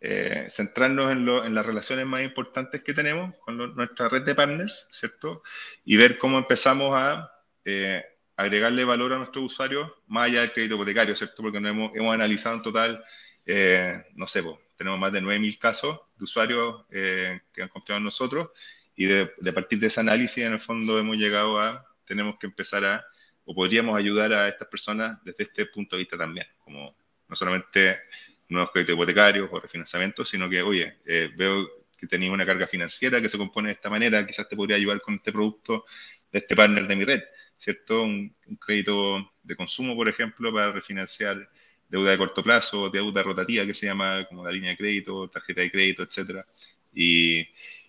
[0.00, 4.88] eh, centrarnos en, en, las relaciones más importantes que tenemos con nuestra red de partners,
[4.90, 5.42] ¿cierto?
[5.84, 7.30] Y ver cómo empezamos a
[7.64, 8.02] eh,
[8.36, 11.42] agregarle valor a nuestros usuarios más allá del crédito hipotecario, ¿cierto?
[11.42, 13.04] Porque hemos, hemos analizado en total,
[13.46, 14.42] eh, no sé,
[14.76, 18.50] tenemos más de 9.000 casos de usuarios que han confiado en nosotros
[18.96, 22.46] y de, de, partir de ese análisis, en el fondo, hemos llegado a, tenemos que
[22.46, 23.04] empezar a,
[23.44, 26.94] o podríamos ayudar a estas personas desde este punto de vista también, como
[27.28, 28.00] no solamente
[28.48, 33.20] nuevos créditos hipotecarios o refinanciamientos, sino que, oye, eh, veo que tenéis una carga financiera
[33.20, 35.84] que se compone de esta manera, quizás te podría ayudar con este producto
[36.32, 37.22] de este partner de mi red,
[37.56, 38.02] ¿cierto?
[38.02, 41.48] Un, crédito de consumo, por ejemplo, para refinanciar
[41.90, 45.60] deuda de corto plazo, deuda rotativa, que se llama como la línea de crédito, tarjeta
[45.60, 46.46] de crédito, etcétera.
[46.94, 47.46] Y,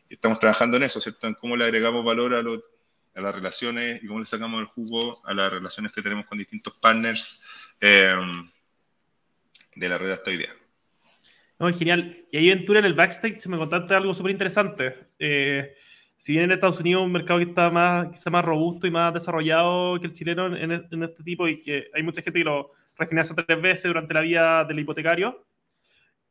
[0.09, 1.27] estamos trabajando en eso, ¿cierto?
[1.27, 5.21] En cómo le agregamos valor a, a las relaciones y cómo le sacamos el jugo
[5.25, 7.41] a las relaciones que tenemos con distintos partners.
[7.79, 8.13] Eh,
[9.75, 10.49] de la red hasta hoy día.
[11.77, 12.25] Genial.
[12.31, 14.95] Y ahí Ventura en el backstage me contaste algo súper interesante.
[15.19, 15.75] Eh,
[16.17, 19.13] si bien en Estados Unidos un mercado que está más, quizá más robusto y más
[19.13, 23.35] desarrollado que el chileno en, este tipo y que hay mucha gente que lo refinancia
[23.35, 25.45] tres veces durante la vida del hipotecario,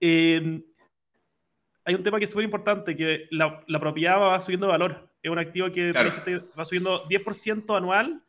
[0.01, 0.63] eh,
[1.85, 5.09] hay un tema que es súper importante, que la, propiedad va subiendo de valor.
[5.23, 8.23] Es un activo que va subiendo 10% anual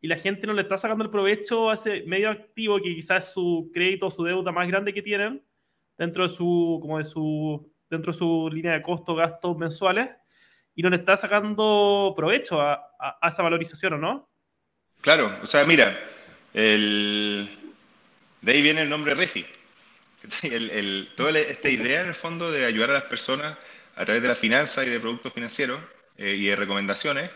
[0.00, 3.24] y la gente no le está sacando el provecho a ese medio activo que quizás
[3.24, 5.42] es su crédito o su deuda más grande que tienen
[5.96, 10.10] dentro de su, como de su, dentro de su línea de costo, gastos mensuales,
[10.74, 12.90] y no le está sacando provecho a,
[13.22, 14.28] esa valorización, ¿o no?
[15.00, 15.96] Claro, o sea, mira,
[16.52, 17.48] el...
[18.44, 19.46] de ahí viene el nombre Refi.
[21.16, 23.56] toda esta idea, en el fondo, de ayudar a las personas
[23.96, 25.80] a través de la finanza y de productos financieros
[26.18, 27.30] eh, y de recomendaciones,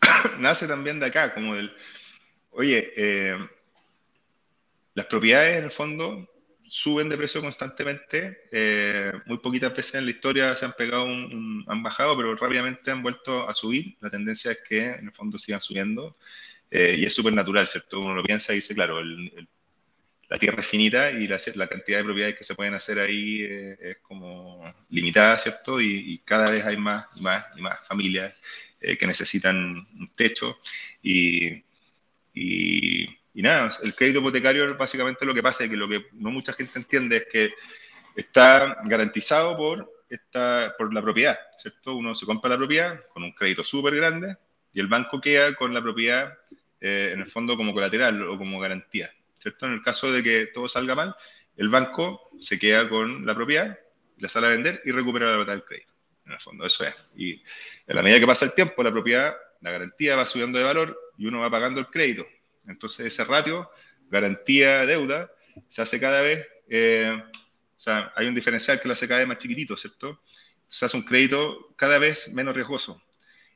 [0.38, 1.74] nace también de acá, como del,
[2.50, 3.38] oye, eh,
[4.94, 6.28] las propiedades en el fondo
[6.64, 11.62] suben de precio constantemente, eh, muy poquitas veces en la historia se han pegado, un,
[11.68, 15.38] han bajado, pero rápidamente han vuelto a subir, la tendencia es que en el fondo
[15.38, 16.16] sigan subiendo,
[16.70, 18.00] y es súper natural, ¿cierto?
[18.00, 18.98] Uno lo piensa y dice, claro,
[20.32, 23.98] la tierra es finita y la, cantidad de propiedades que se pueden hacer ahí es
[23.98, 25.78] como limitada, ¿cierto?
[25.78, 28.32] Y, cada vez hay más y más y más familias
[28.80, 30.58] eh, que necesitan un techo
[31.02, 31.62] y,
[32.32, 36.54] y, nada, el crédito hipotecario básicamente lo que pasa es que lo que no mucha
[36.54, 37.50] gente entiende es que
[38.16, 41.94] está garantizado por, esta, por la propiedad, ¿cierto?
[41.94, 44.34] Uno se compra la propiedad con un crédito súper grande
[44.72, 46.38] y el banco queda con la propiedad
[46.80, 49.66] eh, en el fondo como colateral o como garantía, ¿cierto?
[49.66, 51.16] En el caso de que todo salga mal,
[51.56, 53.78] el banco se queda con la propiedad,
[54.18, 55.92] la sale a vender y recupera la plata del crédito
[56.26, 56.94] en el fondo, eso es.
[57.16, 60.64] Y en la medida que pasa el tiempo, la propiedad, la garantía va subiendo de
[60.64, 62.26] valor y uno va pagando el crédito.
[62.66, 63.70] Entonces ese ratio,
[64.08, 65.32] garantía-deuda,
[65.68, 69.28] se hace cada vez, eh, o sea, hay un diferencial que lo hace cada vez
[69.28, 70.22] más chiquitito, ¿cierto?
[70.66, 73.02] Se hace un crédito cada vez menos riesgoso.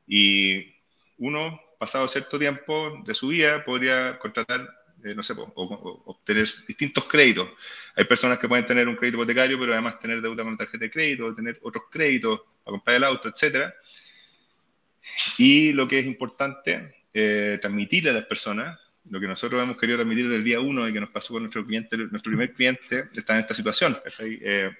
[0.06, 0.74] Y
[1.18, 4.68] uno, pasado cierto tiempo de su vida, podría contratar
[5.04, 7.48] eh, no sé, o, obtener distintos créditos.
[7.94, 10.90] Hay personas que pueden tener un crédito hipotecario, pero además tener deuda con tarjeta de
[10.90, 13.72] crédito, tener otros créditos para comprar el auto, etc.
[15.38, 18.78] Y lo que es importante, eh, transmitirle a las personas,
[19.10, 21.42] lo que nosotros hemos querido transmitir desde el día uno y que nos pasó con
[21.42, 23.96] nuestro cliente, nuestro primer cliente está en esta situación.
[24.18, 24.70] Eh,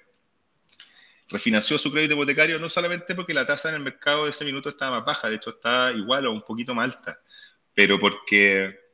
[1.29, 4.69] refinanció su crédito hipotecario no solamente porque la tasa en el mercado de ese minuto
[4.69, 7.19] estaba más baja, de hecho está igual o un poquito más alta,
[7.73, 8.86] pero porque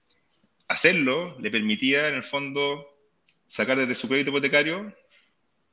[0.67, 2.88] hacerlo le permitía, en el fondo,
[3.47, 4.93] sacar desde su crédito hipotecario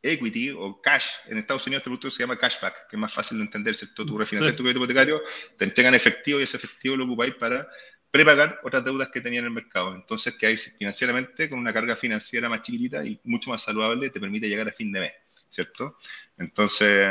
[0.03, 1.07] equity o cash.
[1.26, 4.07] En Estados Unidos este producto se llama cashback, que es más fácil de entender, ¿cierto?
[4.07, 5.20] Tú refinancias tu crédito hipotecario,
[5.57, 7.68] te entregan efectivo y ese efectivo lo ocupáis para
[8.11, 9.94] prepagar otras deudas que tenía en el mercado.
[9.94, 14.20] Entonces, que hay financieramente con una carga financiera más chiquitita y mucho más saludable, te
[14.20, 15.12] permite llegar a fin de mes,
[15.48, 15.96] ¿cierto?
[16.38, 17.07] Entonces,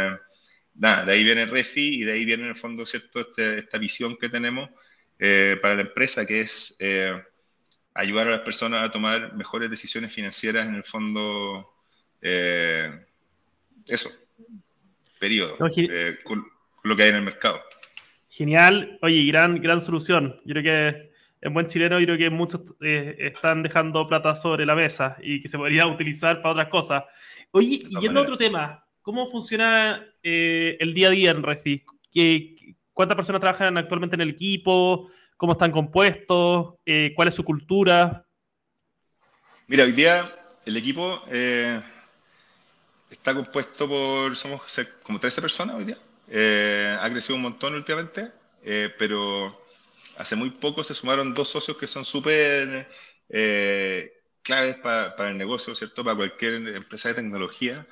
[0.73, 3.21] nada, de ahí viene Refi y de ahí viene en el fondo, ¿cierto?
[3.21, 4.69] Este, esta visión que tenemos
[5.19, 6.75] eh, para la empresa, que es...
[6.79, 7.13] Eh,
[7.99, 11.73] ayudar a las personas a tomar mejores decisiones financieras en el fondo,
[12.21, 12.89] eh,
[13.85, 14.09] eso,
[15.19, 16.45] periodo, eh, con,
[16.83, 17.59] lo que hay en el mercado.
[18.29, 20.37] Genial, oye, gran, gran solución.
[20.45, 24.65] Yo creo que en buen chileno, yo creo que muchos eh, están dejando plata sobre
[24.65, 27.03] la mesa y que se podría utilizar para otras cosas.
[27.51, 31.83] Oye, y yendo a otro tema, ¿cómo funciona el día a día en Refi?
[32.93, 35.09] ¿Cuántas personas trabajan actualmente en el equipo?
[35.39, 38.25] Cómo están compuestos, eh, cuál es su cultura.
[39.67, 41.81] Mira, hoy día el equipo eh,
[43.09, 44.61] está compuesto por, somos
[45.01, 45.97] como 13 personas hoy día.
[46.27, 48.33] Eh, ha crecido un montón últimamente,
[48.97, 49.63] pero
[50.17, 52.89] hace muy poco se sumaron dos socios que son súper
[54.41, 56.03] claves para el negocio, ¿cierto?
[56.03, 57.87] Para cualquier empresa de tecnología.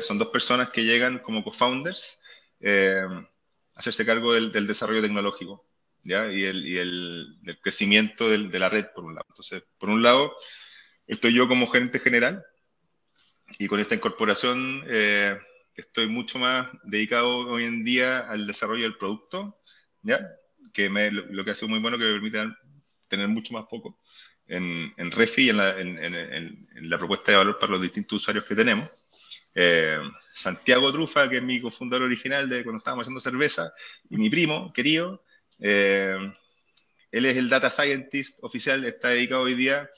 [0.00, 2.20] Son dos personas que llegan como co-founders
[2.66, 3.28] a
[3.76, 5.64] hacerse cargo del, desarrollo tecnológico
[6.04, 6.30] ¿ya?
[6.30, 9.26] y, el, y el, del crecimiento de la red, por un lado.
[9.30, 10.34] Entonces, por un lado,
[11.06, 12.44] estoy yo como gerente general
[13.58, 15.36] y con esta incorporación eh,
[15.74, 19.60] estoy mucho más dedicado hoy en día al desarrollo del producto,
[20.02, 20.20] ¿ya?
[20.72, 22.44] que me, lo, que ha sido muy bueno, que me permite
[23.08, 24.00] tener mucho más foco
[24.46, 28.22] en, en Refi y en la, en, en, la, propuesta de valor para los distintos
[28.22, 29.06] usuarios que tenemos.
[29.54, 29.98] Eh,
[30.32, 33.72] Santiago Trufa, que es mi cofundador original de cuando estábamos haciendo cerveza,
[34.10, 35.22] y mi primo, querido,
[35.60, 36.16] eh,
[37.10, 39.88] él es el data scientist oficial, está dedicado hoy día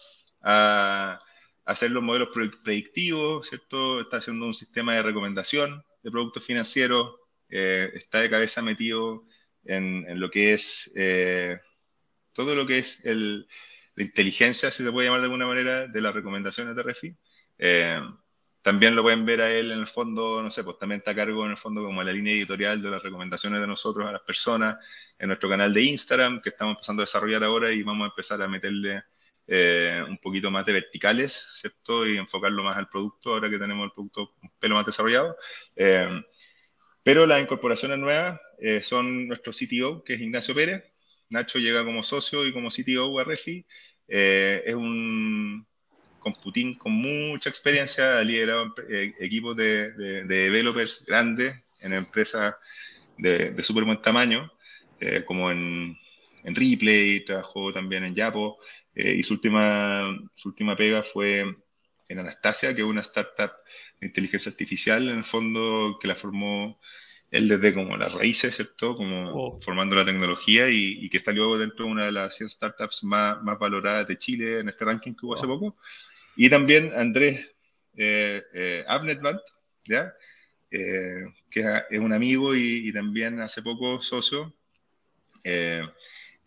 [0.43, 1.19] a
[1.65, 2.29] hacer los modelos
[2.63, 4.01] predictivos, ¿cierto?
[4.01, 7.17] Está haciendo un sistema de recomendación de productos financieros,
[7.49, 9.25] eh, está de cabeza metido
[9.65, 11.59] en, lo que es eh,
[12.33, 13.49] todo lo que es el,
[13.95, 17.17] la inteligencia, si se puede llamar de alguna manera, de las recomendaciones de Refi.
[18.67, 21.13] Eh, también lo pueden ver a él en el fondo, no sé, pues también está
[21.13, 24.13] a cargo en el fondo como la línea editorial de las recomendaciones de nosotros a
[24.13, 24.77] las personas
[25.19, 28.43] en nuestro canal de Instagram, que estamos empezando a desarrollar ahora y vamos a empezar
[28.43, 29.05] a meterle
[29.47, 32.07] eh, un poquito más de verticales, ¿cierto?
[32.07, 35.37] Y enfocarlo más al producto, ahora que tenemos el producto un pelo más desarrollado.
[35.77, 36.09] Eh,
[37.03, 40.93] pero las incorporaciones nuevas eh, son nuestro CTO, que es Ignacio Pérez.
[41.31, 43.67] Nacho llega como socio y como CTO a Refi.
[44.09, 45.67] es un
[46.33, 48.75] computín con mucha experiencia, ha liderado
[49.21, 49.93] equipos de,
[50.25, 52.55] developers grandes en empresas
[53.17, 54.53] de, de súper buen tamaño,
[55.27, 55.97] como en,
[56.47, 58.59] en Replay, trabajó también en Yapo,
[58.95, 61.45] eh, y su última, su última pega fue
[62.09, 63.51] en Anastasia, que es una startup
[64.01, 66.81] de inteligencia artificial, en el fondo, que la formó
[67.33, 68.97] él desde como las raíces, ¿cierto?
[68.97, 69.59] Como oh.
[69.61, 73.43] formando la tecnología y, que está luego dentro de una de las 100 startups más,
[73.43, 75.77] más valoradas de Chile en este ranking que hubo hace poco.
[76.37, 77.55] Y también Andrés
[77.97, 78.85] eh, eh
[79.85, 80.13] ¿ya?
[80.71, 84.55] Eh, que es un amigo y, y, también hace poco socio.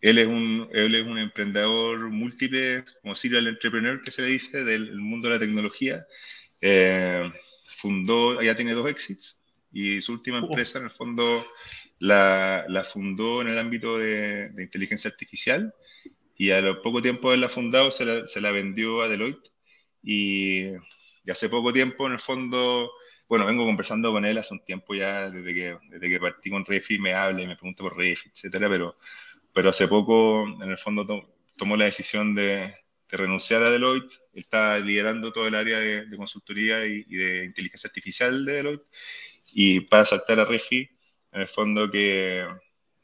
[0.00, 4.64] Él es un, él es un emprendedor múltiple, como serial entrepreneur que se le dice,
[4.64, 6.06] del mundo de la tecnología.
[6.60, 7.30] Eh,
[7.68, 9.40] fundó, ya tiene dos exits
[9.72, 10.46] y su última oh.
[10.46, 11.44] empresa, en el fondo,
[11.98, 15.74] la, la fundó en el ámbito de, de, inteligencia artificial
[16.36, 19.50] y a lo poco tiempo de haberla fundado se la, se la vendió a Deloitte
[20.02, 20.68] y,
[21.24, 22.90] y, hace poco tiempo, en el fondo,
[23.28, 26.64] bueno, vengo conversando con él hace un tiempo ya, desde que, desde que partí con
[26.64, 28.96] Refi, me habla y me pregunta por Refi, etcétera, pero
[29.52, 31.06] pero hace poco, en el fondo,
[31.56, 32.74] tomó la decisión de,
[33.08, 34.12] renunciar a Deloitte.
[34.34, 38.86] Él está liderando todo el área de, consultoría y, de inteligencia artificial de Deloitte.
[39.52, 40.88] Y para saltar a Refi,
[41.32, 42.46] en el fondo que,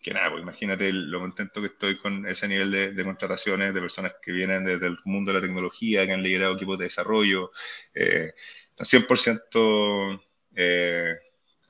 [0.07, 4.12] que nada, pues imagínate lo contento que estoy con ese nivel de, contrataciones de personas
[4.23, 7.51] que vienen desde el mundo de la tecnología, que han liderado equipos de desarrollo,
[7.92, 8.33] eh,
[8.77, 10.23] 100%
[10.55, 11.12] eh,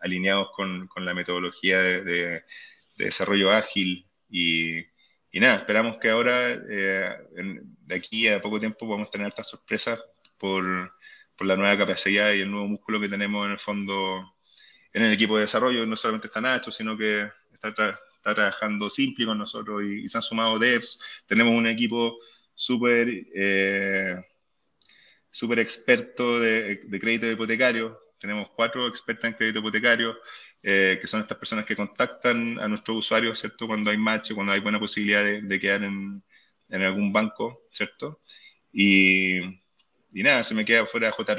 [0.01, 2.45] alineados con, con, la metodología de,
[2.99, 4.85] desarrollo ágil y,
[5.33, 10.05] nada, esperamos que ahora, eh, de aquí a poco tiempo, podamos tener estas sorpresas
[10.37, 10.93] por,
[11.37, 14.35] por, la nueva capacidad y el nuevo músculo que tenemos en el fondo
[14.93, 15.87] en el equipo de desarrollo.
[15.87, 17.99] No solamente está Nacho, sino que está,
[18.35, 21.25] trabajando Simpli con nosotros y, se han sumado devs.
[21.27, 22.19] Tenemos un equipo
[22.55, 24.17] súper eh,
[25.31, 28.01] súper experto de, de crédito hipotecario.
[28.19, 30.17] Tenemos cuatro expertas en crédito hipotecario.
[30.69, 33.69] Eh, que son estas personas que contactan a nuestros usuarios, ¿cierto?
[33.69, 36.25] Cuando hay match, cuando hay buena posibilidad de, quedar en,
[36.69, 38.21] en, algún banco, ¿cierto?
[38.73, 39.39] Y,
[40.13, 41.39] y, nada, se me queda fuera JP,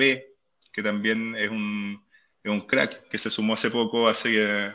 [0.71, 2.01] que también es un,
[2.41, 4.73] es un crack, que se sumó hace poco, hace,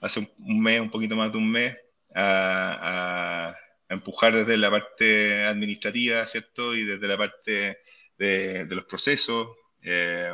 [0.00, 1.76] hace un mes, un poquito más de un mes,
[2.14, 6.74] a, a, empujar desde la parte administrativa, ¿cierto?
[6.74, 7.78] Y desde la parte
[8.18, 9.48] de, de los procesos.
[9.82, 10.32] Eh,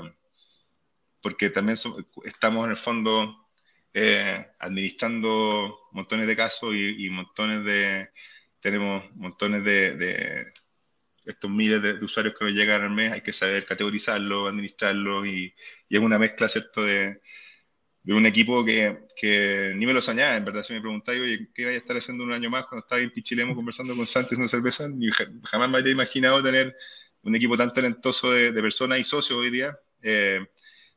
[1.20, 1.76] porque también
[2.24, 3.48] estamos en el fondo
[3.92, 8.10] eh, administrando montones de casos y, montones de,
[8.60, 10.46] tenemos montones de,
[11.24, 15.54] estos miles de, usuarios que nos llegan al mes, hay que saber categorizarlo, administrarlo y,
[15.88, 17.20] y es una mezcla, ¿cierto?, de,
[18.12, 21.64] un equipo que, que, ni me lo soñaba, en verdad, si me preguntáis, oye, ¿qué
[21.64, 24.48] vaya a estar haciendo un año más cuando estaba en Pichilemo conversando con Santos una
[24.48, 24.88] cerveza?
[24.88, 25.08] Ni,
[25.44, 26.76] jamás me habría imaginado tener
[27.22, 29.78] un equipo tan talentoso de, personas y socios hoy día.
[30.02, 30.46] Eh,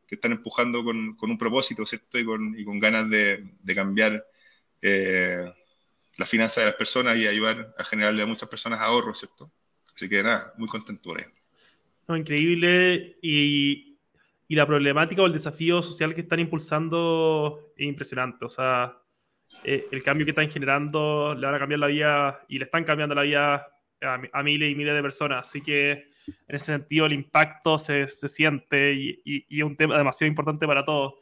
[0.10, 2.18] que están empujando con, con un propósito, ¿cierto?
[2.18, 4.26] Y con, y con ganas de, de cambiar
[4.82, 5.46] eh,
[6.18, 9.52] la finanza de las personas y ayudar a generarle a muchas personas ahorros, ¿cierto?
[9.96, 11.34] Así que nada, muy contento por
[12.08, 13.18] No, increíble.
[13.22, 13.89] Y,
[14.50, 18.44] y, la problemática o el desafío social que están impulsando es impresionante.
[18.44, 18.98] O sea,
[19.64, 22.84] eh, el cambio que están generando le van a cambiar la vida y le están
[22.84, 23.68] cambiando la vida
[24.02, 25.48] a, miles y miles de personas.
[25.48, 30.30] Así que en ese sentido el impacto se, se siente y, es un tema demasiado
[30.30, 31.14] importante para todos.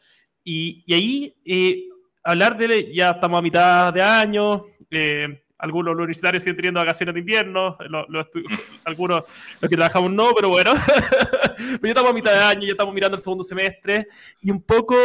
[0.43, 1.89] Y, y ahí eh,
[2.23, 7.19] hablar de, ya estamos a mitad de año, eh, algunos universitarios siguen teniendo vacaciones de
[7.19, 7.77] invierno,
[8.85, 9.23] algunos
[9.59, 10.73] los que trabajamos no, pero bueno,
[11.57, 14.07] pero ya estamos a mitad de año, ya estamos mirando el segundo semestre
[14.41, 14.95] y un poco...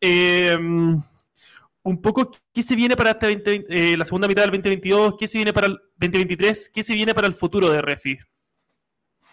[0.00, 0.58] Eh,
[1.84, 5.38] un poco qué se viene para este eh, la segunda mitad del 2022, qué se
[5.38, 8.18] viene para el 2023, qué se viene para el futuro de Refi.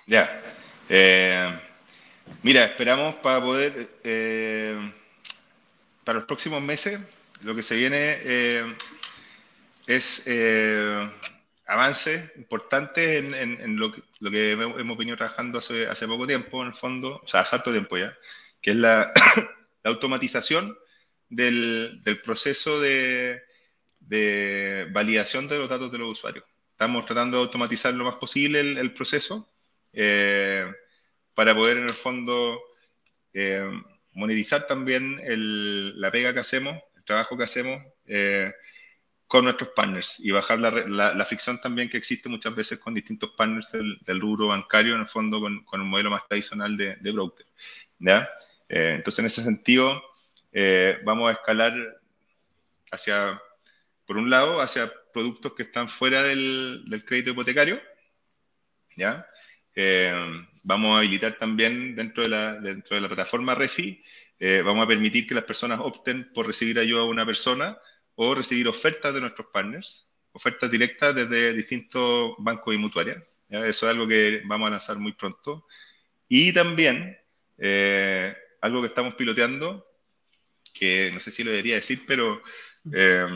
[0.08, 0.42] Ya.
[0.90, 1.52] Eh,
[2.42, 4.92] mira, esperamos para poder, eh,
[6.04, 7.00] para los próximos meses,
[7.44, 8.18] lo que se viene
[9.96, 10.26] es
[11.70, 17.28] avances importantes en, lo, que, hemos venido trabajando hace, poco tiempo, en el fondo, o
[17.28, 18.18] sea, hace harto tiempo ya,
[18.60, 19.14] que es la,
[19.84, 20.76] automatización
[21.30, 23.44] del, proceso de,
[24.92, 26.44] validación de los datos de los usuarios.
[26.72, 29.48] Estamos tratando de automatizar lo más posible el, proceso
[29.94, 30.66] eh,
[31.36, 32.60] para poder, en el fondo,
[33.34, 33.70] eh,
[34.14, 35.22] monetizar también
[36.00, 38.52] la pega que hacemos, el trabajo que hacemos eh,
[39.30, 43.72] con nuestros partners y bajar la, fricción también que existe muchas veces con distintos partners
[43.72, 47.46] del, rubro bancario, en el fondo, con, con un modelo más tradicional de, broker.
[48.70, 50.02] entonces, en ese sentido,
[50.52, 51.74] eh, vamos a escalar
[52.92, 53.40] hacia,
[54.08, 57.80] por un lado, hacia productos que están fuera del, crédito hipotecario,
[58.96, 59.28] ¿ya?
[59.76, 60.12] Eh,
[60.64, 64.04] vamos a habilitar también dentro de la, dentro de la plataforma Refi,
[64.40, 67.78] eh, vamos a permitir que las personas opten por recibir ayuda a una persona
[68.22, 73.24] o recibir ofertas de nuestros partners, ofertas directas desde distintos bancos y mutuarias.
[73.48, 75.66] Eso es algo que vamos a lanzar muy pronto.
[76.28, 77.18] Y también
[78.62, 79.86] algo que estamos piloteando
[80.74, 82.42] que no sé si lo debería decir, pero
[82.94, 83.28] eh,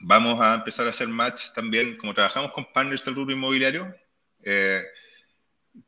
[0.00, 3.94] vamos a empezar a hacer match también, como trabajamos con partners del grupo inmobiliario,
[4.42, 4.82] eh,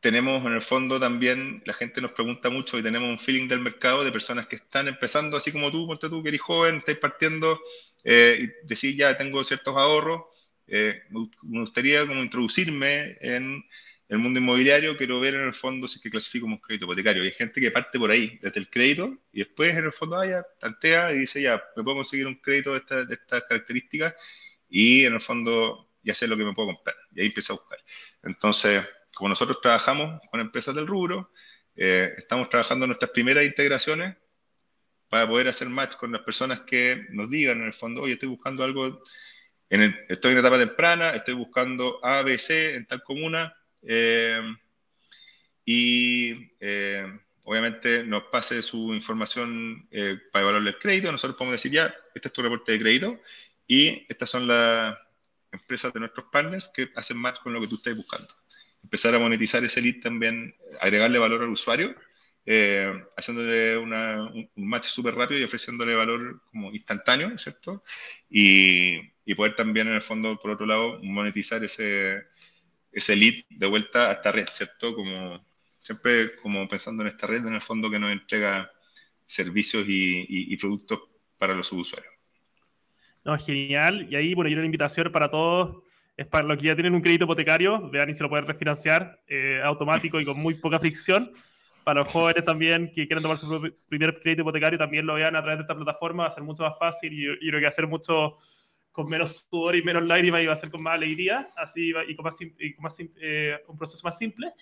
[0.01, 3.61] tenemos en el fondo también, la gente nos pregunta mucho y tenemos un feeling del
[3.61, 6.99] mercado de personas que están empezando, así como tú, ponte tú que eres joven, estáis
[6.99, 7.61] partiendo
[8.03, 10.23] eh, y decir ya tengo ciertos ahorros,
[10.67, 13.65] me gustaría como introducirme en
[14.09, 16.85] el mundo inmobiliario, quiero ver en el fondo si es que clasifico como un crédito
[16.87, 17.25] hipotecario.
[17.25, 20.17] Y hay gente que parte por ahí, desde el crédito, y después en el fondo
[20.17, 24.15] ah, tantea y dice, ya, me puedo conseguir un crédito de, de estas características
[24.69, 26.97] y en el fondo ya sé lo que me puedo comprar.
[27.15, 27.79] Y ahí empieza a buscar.
[28.23, 31.31] Entonces, como nosotros trabajamos con empresas del rubro,
[31.77, 34.17] eh, estamos trabajando nuestras primeras integraciones
[35.09, 38.29] para poder hacer match con las personas que nos digan en el fondo, oye, estoy
[38.29, 39.03] buscando algo,
[39.71, 44.41] en estoy en etapa temprana, estoy buscando ABC en tal comuna, eh,
[45.65, 47.07] y eh,
[47.45, 51.11] obviamente nos pase su información eh, para evaluar el crédito.
[51.11, 53.21] Nosotros podemos decir ya, este es tu reporte de crédito
[53.67, 54.97] y estas son las
[55.53, 58.29] empresas de nuestros partners que hacen match con lo que tú estás buscando.
[58.85, 61.95] Empezar a monetizar ese lead también, agregarle valor al usuario,
[63.17, 67.83] haciéndole un, match súper rápido y ofreciéndole valor como instantáneo, ¿cierto?
[68.31, 72.23] Y, y poder también en el fondo, por otro lado, monetizar ese,
[72.93, 74.95] ese lead de vuelta a esta red, ¿cierto?
[74.95, 75.45] Como
[75.81, 78.71] siempre como pensando en esta red en el fondo que nos entrega
[79.27, 81.01] servicios y, productos
[81.39, 82.13] para los usuarios.
[83.25, 84.07] No, genial.
[84.11, 85.83] Y ahí, bueno, yo una invitación para todos,
[86.17, 89.21] es para los que ya tienen un crédito hipotecario, vean y se lo pueden refinanciar
[89.27, 91.33] eh, automático y con muy poca fricción.
[91.83, 95.43] Para los jóvenes también que quieren tomar su primer crédito hipotecario, también lo vean a
[95.43, 97.69] través de esta plataforma, va a ser mucho más fácil y, y creo que va
[97.69, 98.39] a ser mucho
[98.95, 102.15] con menos sudor y menos lágrimas y va a ser con más alegría, así y
[102.15, 104.53] con más, y con más eh, un proceso más simple.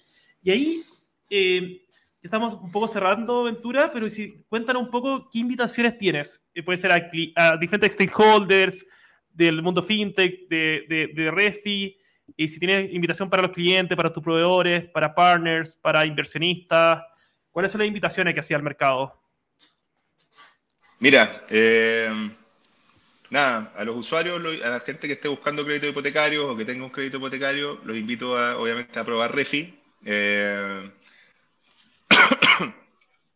[0.43, 0.83] Y ahí
[1.29, 1.83] eh,
[2.23, 6.49] estamos un poco cerrando, Ventura, pero si cuéntanos un poco qué invitaciones tienes.
[6.55, 8.87] Eh, puede ser a, diferentes stakeholders
[9.33, 11.97] del mundo fintech, de, de, Refi,
[12.37, 17.03] y si tienes invitación para los clientes, para tus proveedores, para partners, para inversionistas.
[17.51, 19.21] ¿Cuáles son las invitaciones que hacía el mercado?
[20.99, 22.09] Mira, eh
[23.33, 26.85] nada, a los usuarios, a la gente que esté buscando crédito hipotecario o que tenga
[26.85, 29.75] un crédito hipotecario, los invito a, obviamente a probar Refi.
[30.05, 30.91] Eh,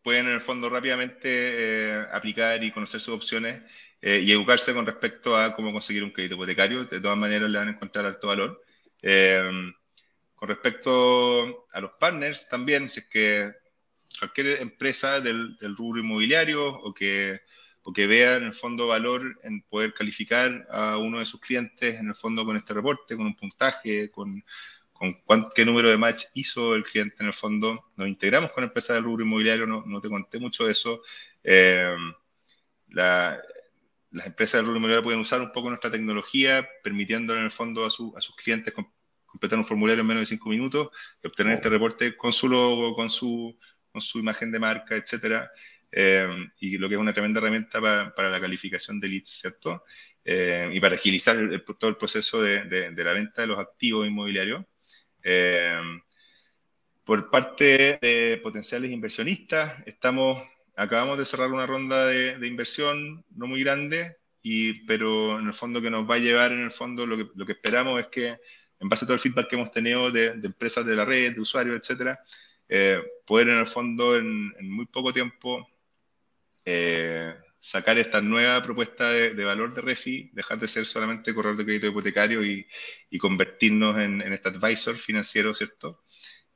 [0.02, 3.62] pueden en el fondo rápidamente eh, aplicar y conocer sus opciones
[4.02, 6.84] eh, y educarse con respecto a cómo conseguir un crédito hipotecario.
[6.84, 8.62] De todas maneras le van a encontrar alto valor.
[10.34, 13.52] con respecto a los partners también, si es que
[14.18, 17.40] cualquier empresa del, del rubro inmobiliario o que
[17.88, 21.94] o que vea en el fondo valor en poder calificar a uno de sus clientes
[21.94, 24.44] en el fondo con este reporte, con un puntaje, con,
[24.92, 27.92] con qué número de match hizo el cliente en el fondo.
[27.94, 31.00] Nos integramos con empresas del rubro inmobiliario, no, no te conté mucho de eso.
[31.44, 31.94] Eh,
[32.88, 33.40] la,
[34.10, 37.84] las empresas de rubro inmobiliario pueden usar un poco nuestra tecnología, permitiendo en el fondo
[37.84, 38.72] a, su, a sus clientes
[39.26, 40.88] completar un formulario en menos de cinco minutos
[41.22, 43.58] y obtener este reporte con su logo, con su,
[43.90, 45.50] con su imagen de marca, etcétera.
[45.90, 46.28] Eh,
[46.60, 49.84] y lo que es una tremenda herramienta para, para la calificación de leads, ¿cierto?
[50.24, 51.36] Eh, y para agilizar
[51.78, 54.64] todo el proceso de, de, la venta de los activos inmobiliarios.
[55.22, 55.80] Eh,
[57.04, 60.42] por parte de potenciales inversionistas, estamos,
[60.76, 65.54] acabamos de cerrar una ronda de, de inversión no muy grande, y, pero en el
[65.54, 68.06] fondo que nos va a llevar, en el fondo lo que, lo que esperamos es
[68.06, 68.38] que
[68.78, 71.40] en base a todo el feedback que hemos tenido de, empresas de la red, de
[71.40, 72.20] usuarios, etcétera,
[72.68, 75.68] eh, poder en el fondo en, muy poco tiempo
[76.64, 81.64] eh, sacar esta nueva propuesta de, valor de Refi, dejar de ser solamente corredor de
[81.64, 82.66] crédito hipotecario y,
[83.18, 86.04] convertirnos en, este advisor financiero, ¿cierto?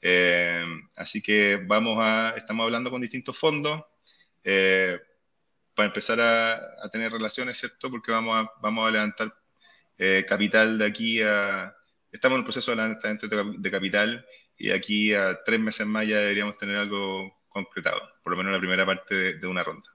[0.01, 0.65] Eh,
[0.95, 3.83] así que vamos a, estamos hablando con distintos fondos
[4.43, 7.91] para empezar a, a, tener relaciones, ¿cierto?
[7.91, 9.35] Porque vamos a, vamos a levantar
[10.27, 11.75] capital de aquí a,
[12.13, 14.27] estamos en el proceso de levantamiento de capital
[14.57, 18.59] y aquí a tres meses más ya deberíamos tener algo concretado, por lo menos la
[18.59, 19.89] primera parte de, una ronda.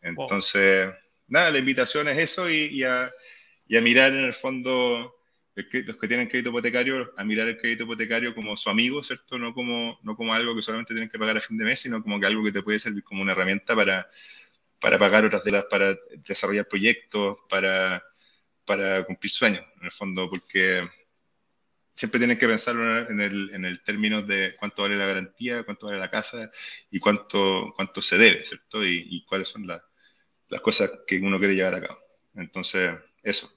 [0.00, 0.94] Entonces,
[1.26, 3.10] nada, la invitación es eso y, a,
[3.68, 5.15] mirar en el fondo
[5.56, 9.38] los que tienen crédito hipotecario, a mirar el crédito hipotecario como su amigo, ¿cierto?
[9.38, 12.02] No como, no como algo que solamente tienen que pagar a fin de mes, sino
[12.02, 14.08] como que algo que te puede servir como una herramienta para,
[14.80, 15.96] para pagar otras de las, para
[16.26, 18.04] desarrollar proyectos, para,
[18.66, 20.86] para cumplir sueños, en el fondo, porque
[21.94, 22.76] siempre tienes que pensar
[23.08, 26.50] en el, en el término de cuánto vale la garantía, cuánto vale la casa
[26.90, 28.84] y cuánto, cuánto se debe, ¿cierto?
[28.86, 31.98] Y, cuáles son las cosas que uno quiere llevar a cabo.
[32.34, 33.55] Entonces, eso.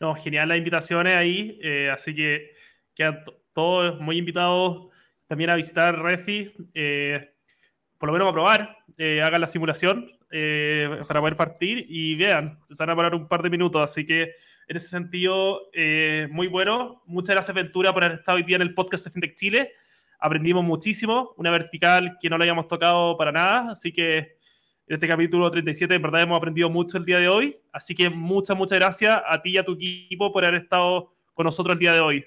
[0.00, 2.52] No, genial las invitaciones ahí, eh, así que
[2.94, 3.22] quedan
[3.52, 4.88] todos muy invitados
[5.26, 7.30] también a visitar Refi, eh,
[7.98, 10.12] por lo menos a probar, eh, hagan la simulación
[11.08, 14.34] para poder partir y vean, se van a parar un par de minutos, así que
[14.68, 17.02] en ese sentido, eh, muy bueno.
[17.06, 19.72] Muchas gracias, Ventura, por haber estado hoy día en el podcast de FinTech Chile.
[20.18, 24.35] Aprendimos muchísimo, una vertical que no la habíamos tocado para nada, así que
[24.88, 27.58] en este capítulo 37 en verdad hemos aprendido mucho el día de hoy.
[27.72, 31.44] Así que muchas, muchas gracias a ti y a tu equipo por haber estado con
[31.44, 32.24] nosotros el día de hoy.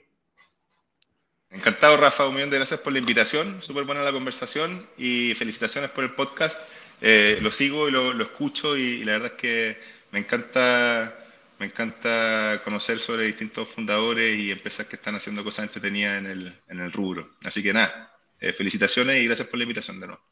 [1.49, 2.27] Encantado, Rafa.
[2.27, 3.61] Un millón de gracias por la invitación.
[3.61, 6.69] Súper buena la conversación y felicitaciones por el podcast.
[7.01, 9.77] Eh, lo sigo y lo, escucho y, la verdad es que
[10.11, 11.15] me encanta
[11.59, 16.53] me encanta conocer sobre distintos fundadores y empresas que están haciendo cosas entretenidas en el,
[16.69, 17.31] en el rubro.
[17.43, 20.23] Así que nada, eh, felicitaciones y gracias por la invitación de nuevo.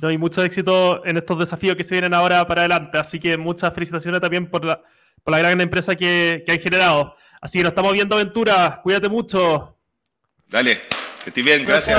[0.00, 2.98] No, y mucho éxito en estos desafíos que se vienen ahora para adelante.
[2.98, 4.82] Así que muchas felicitaciones también por la,
[5.22, 7.14] por la gran empresa que, que hay generado.
[7.40, 8.80] Así que nos estamos viendo, Aventura.
[8.82, 9.76] Cuídate mucho.
[10.48, 10.82] Dale,
[11.24, 11.98] que estés bien, gracias.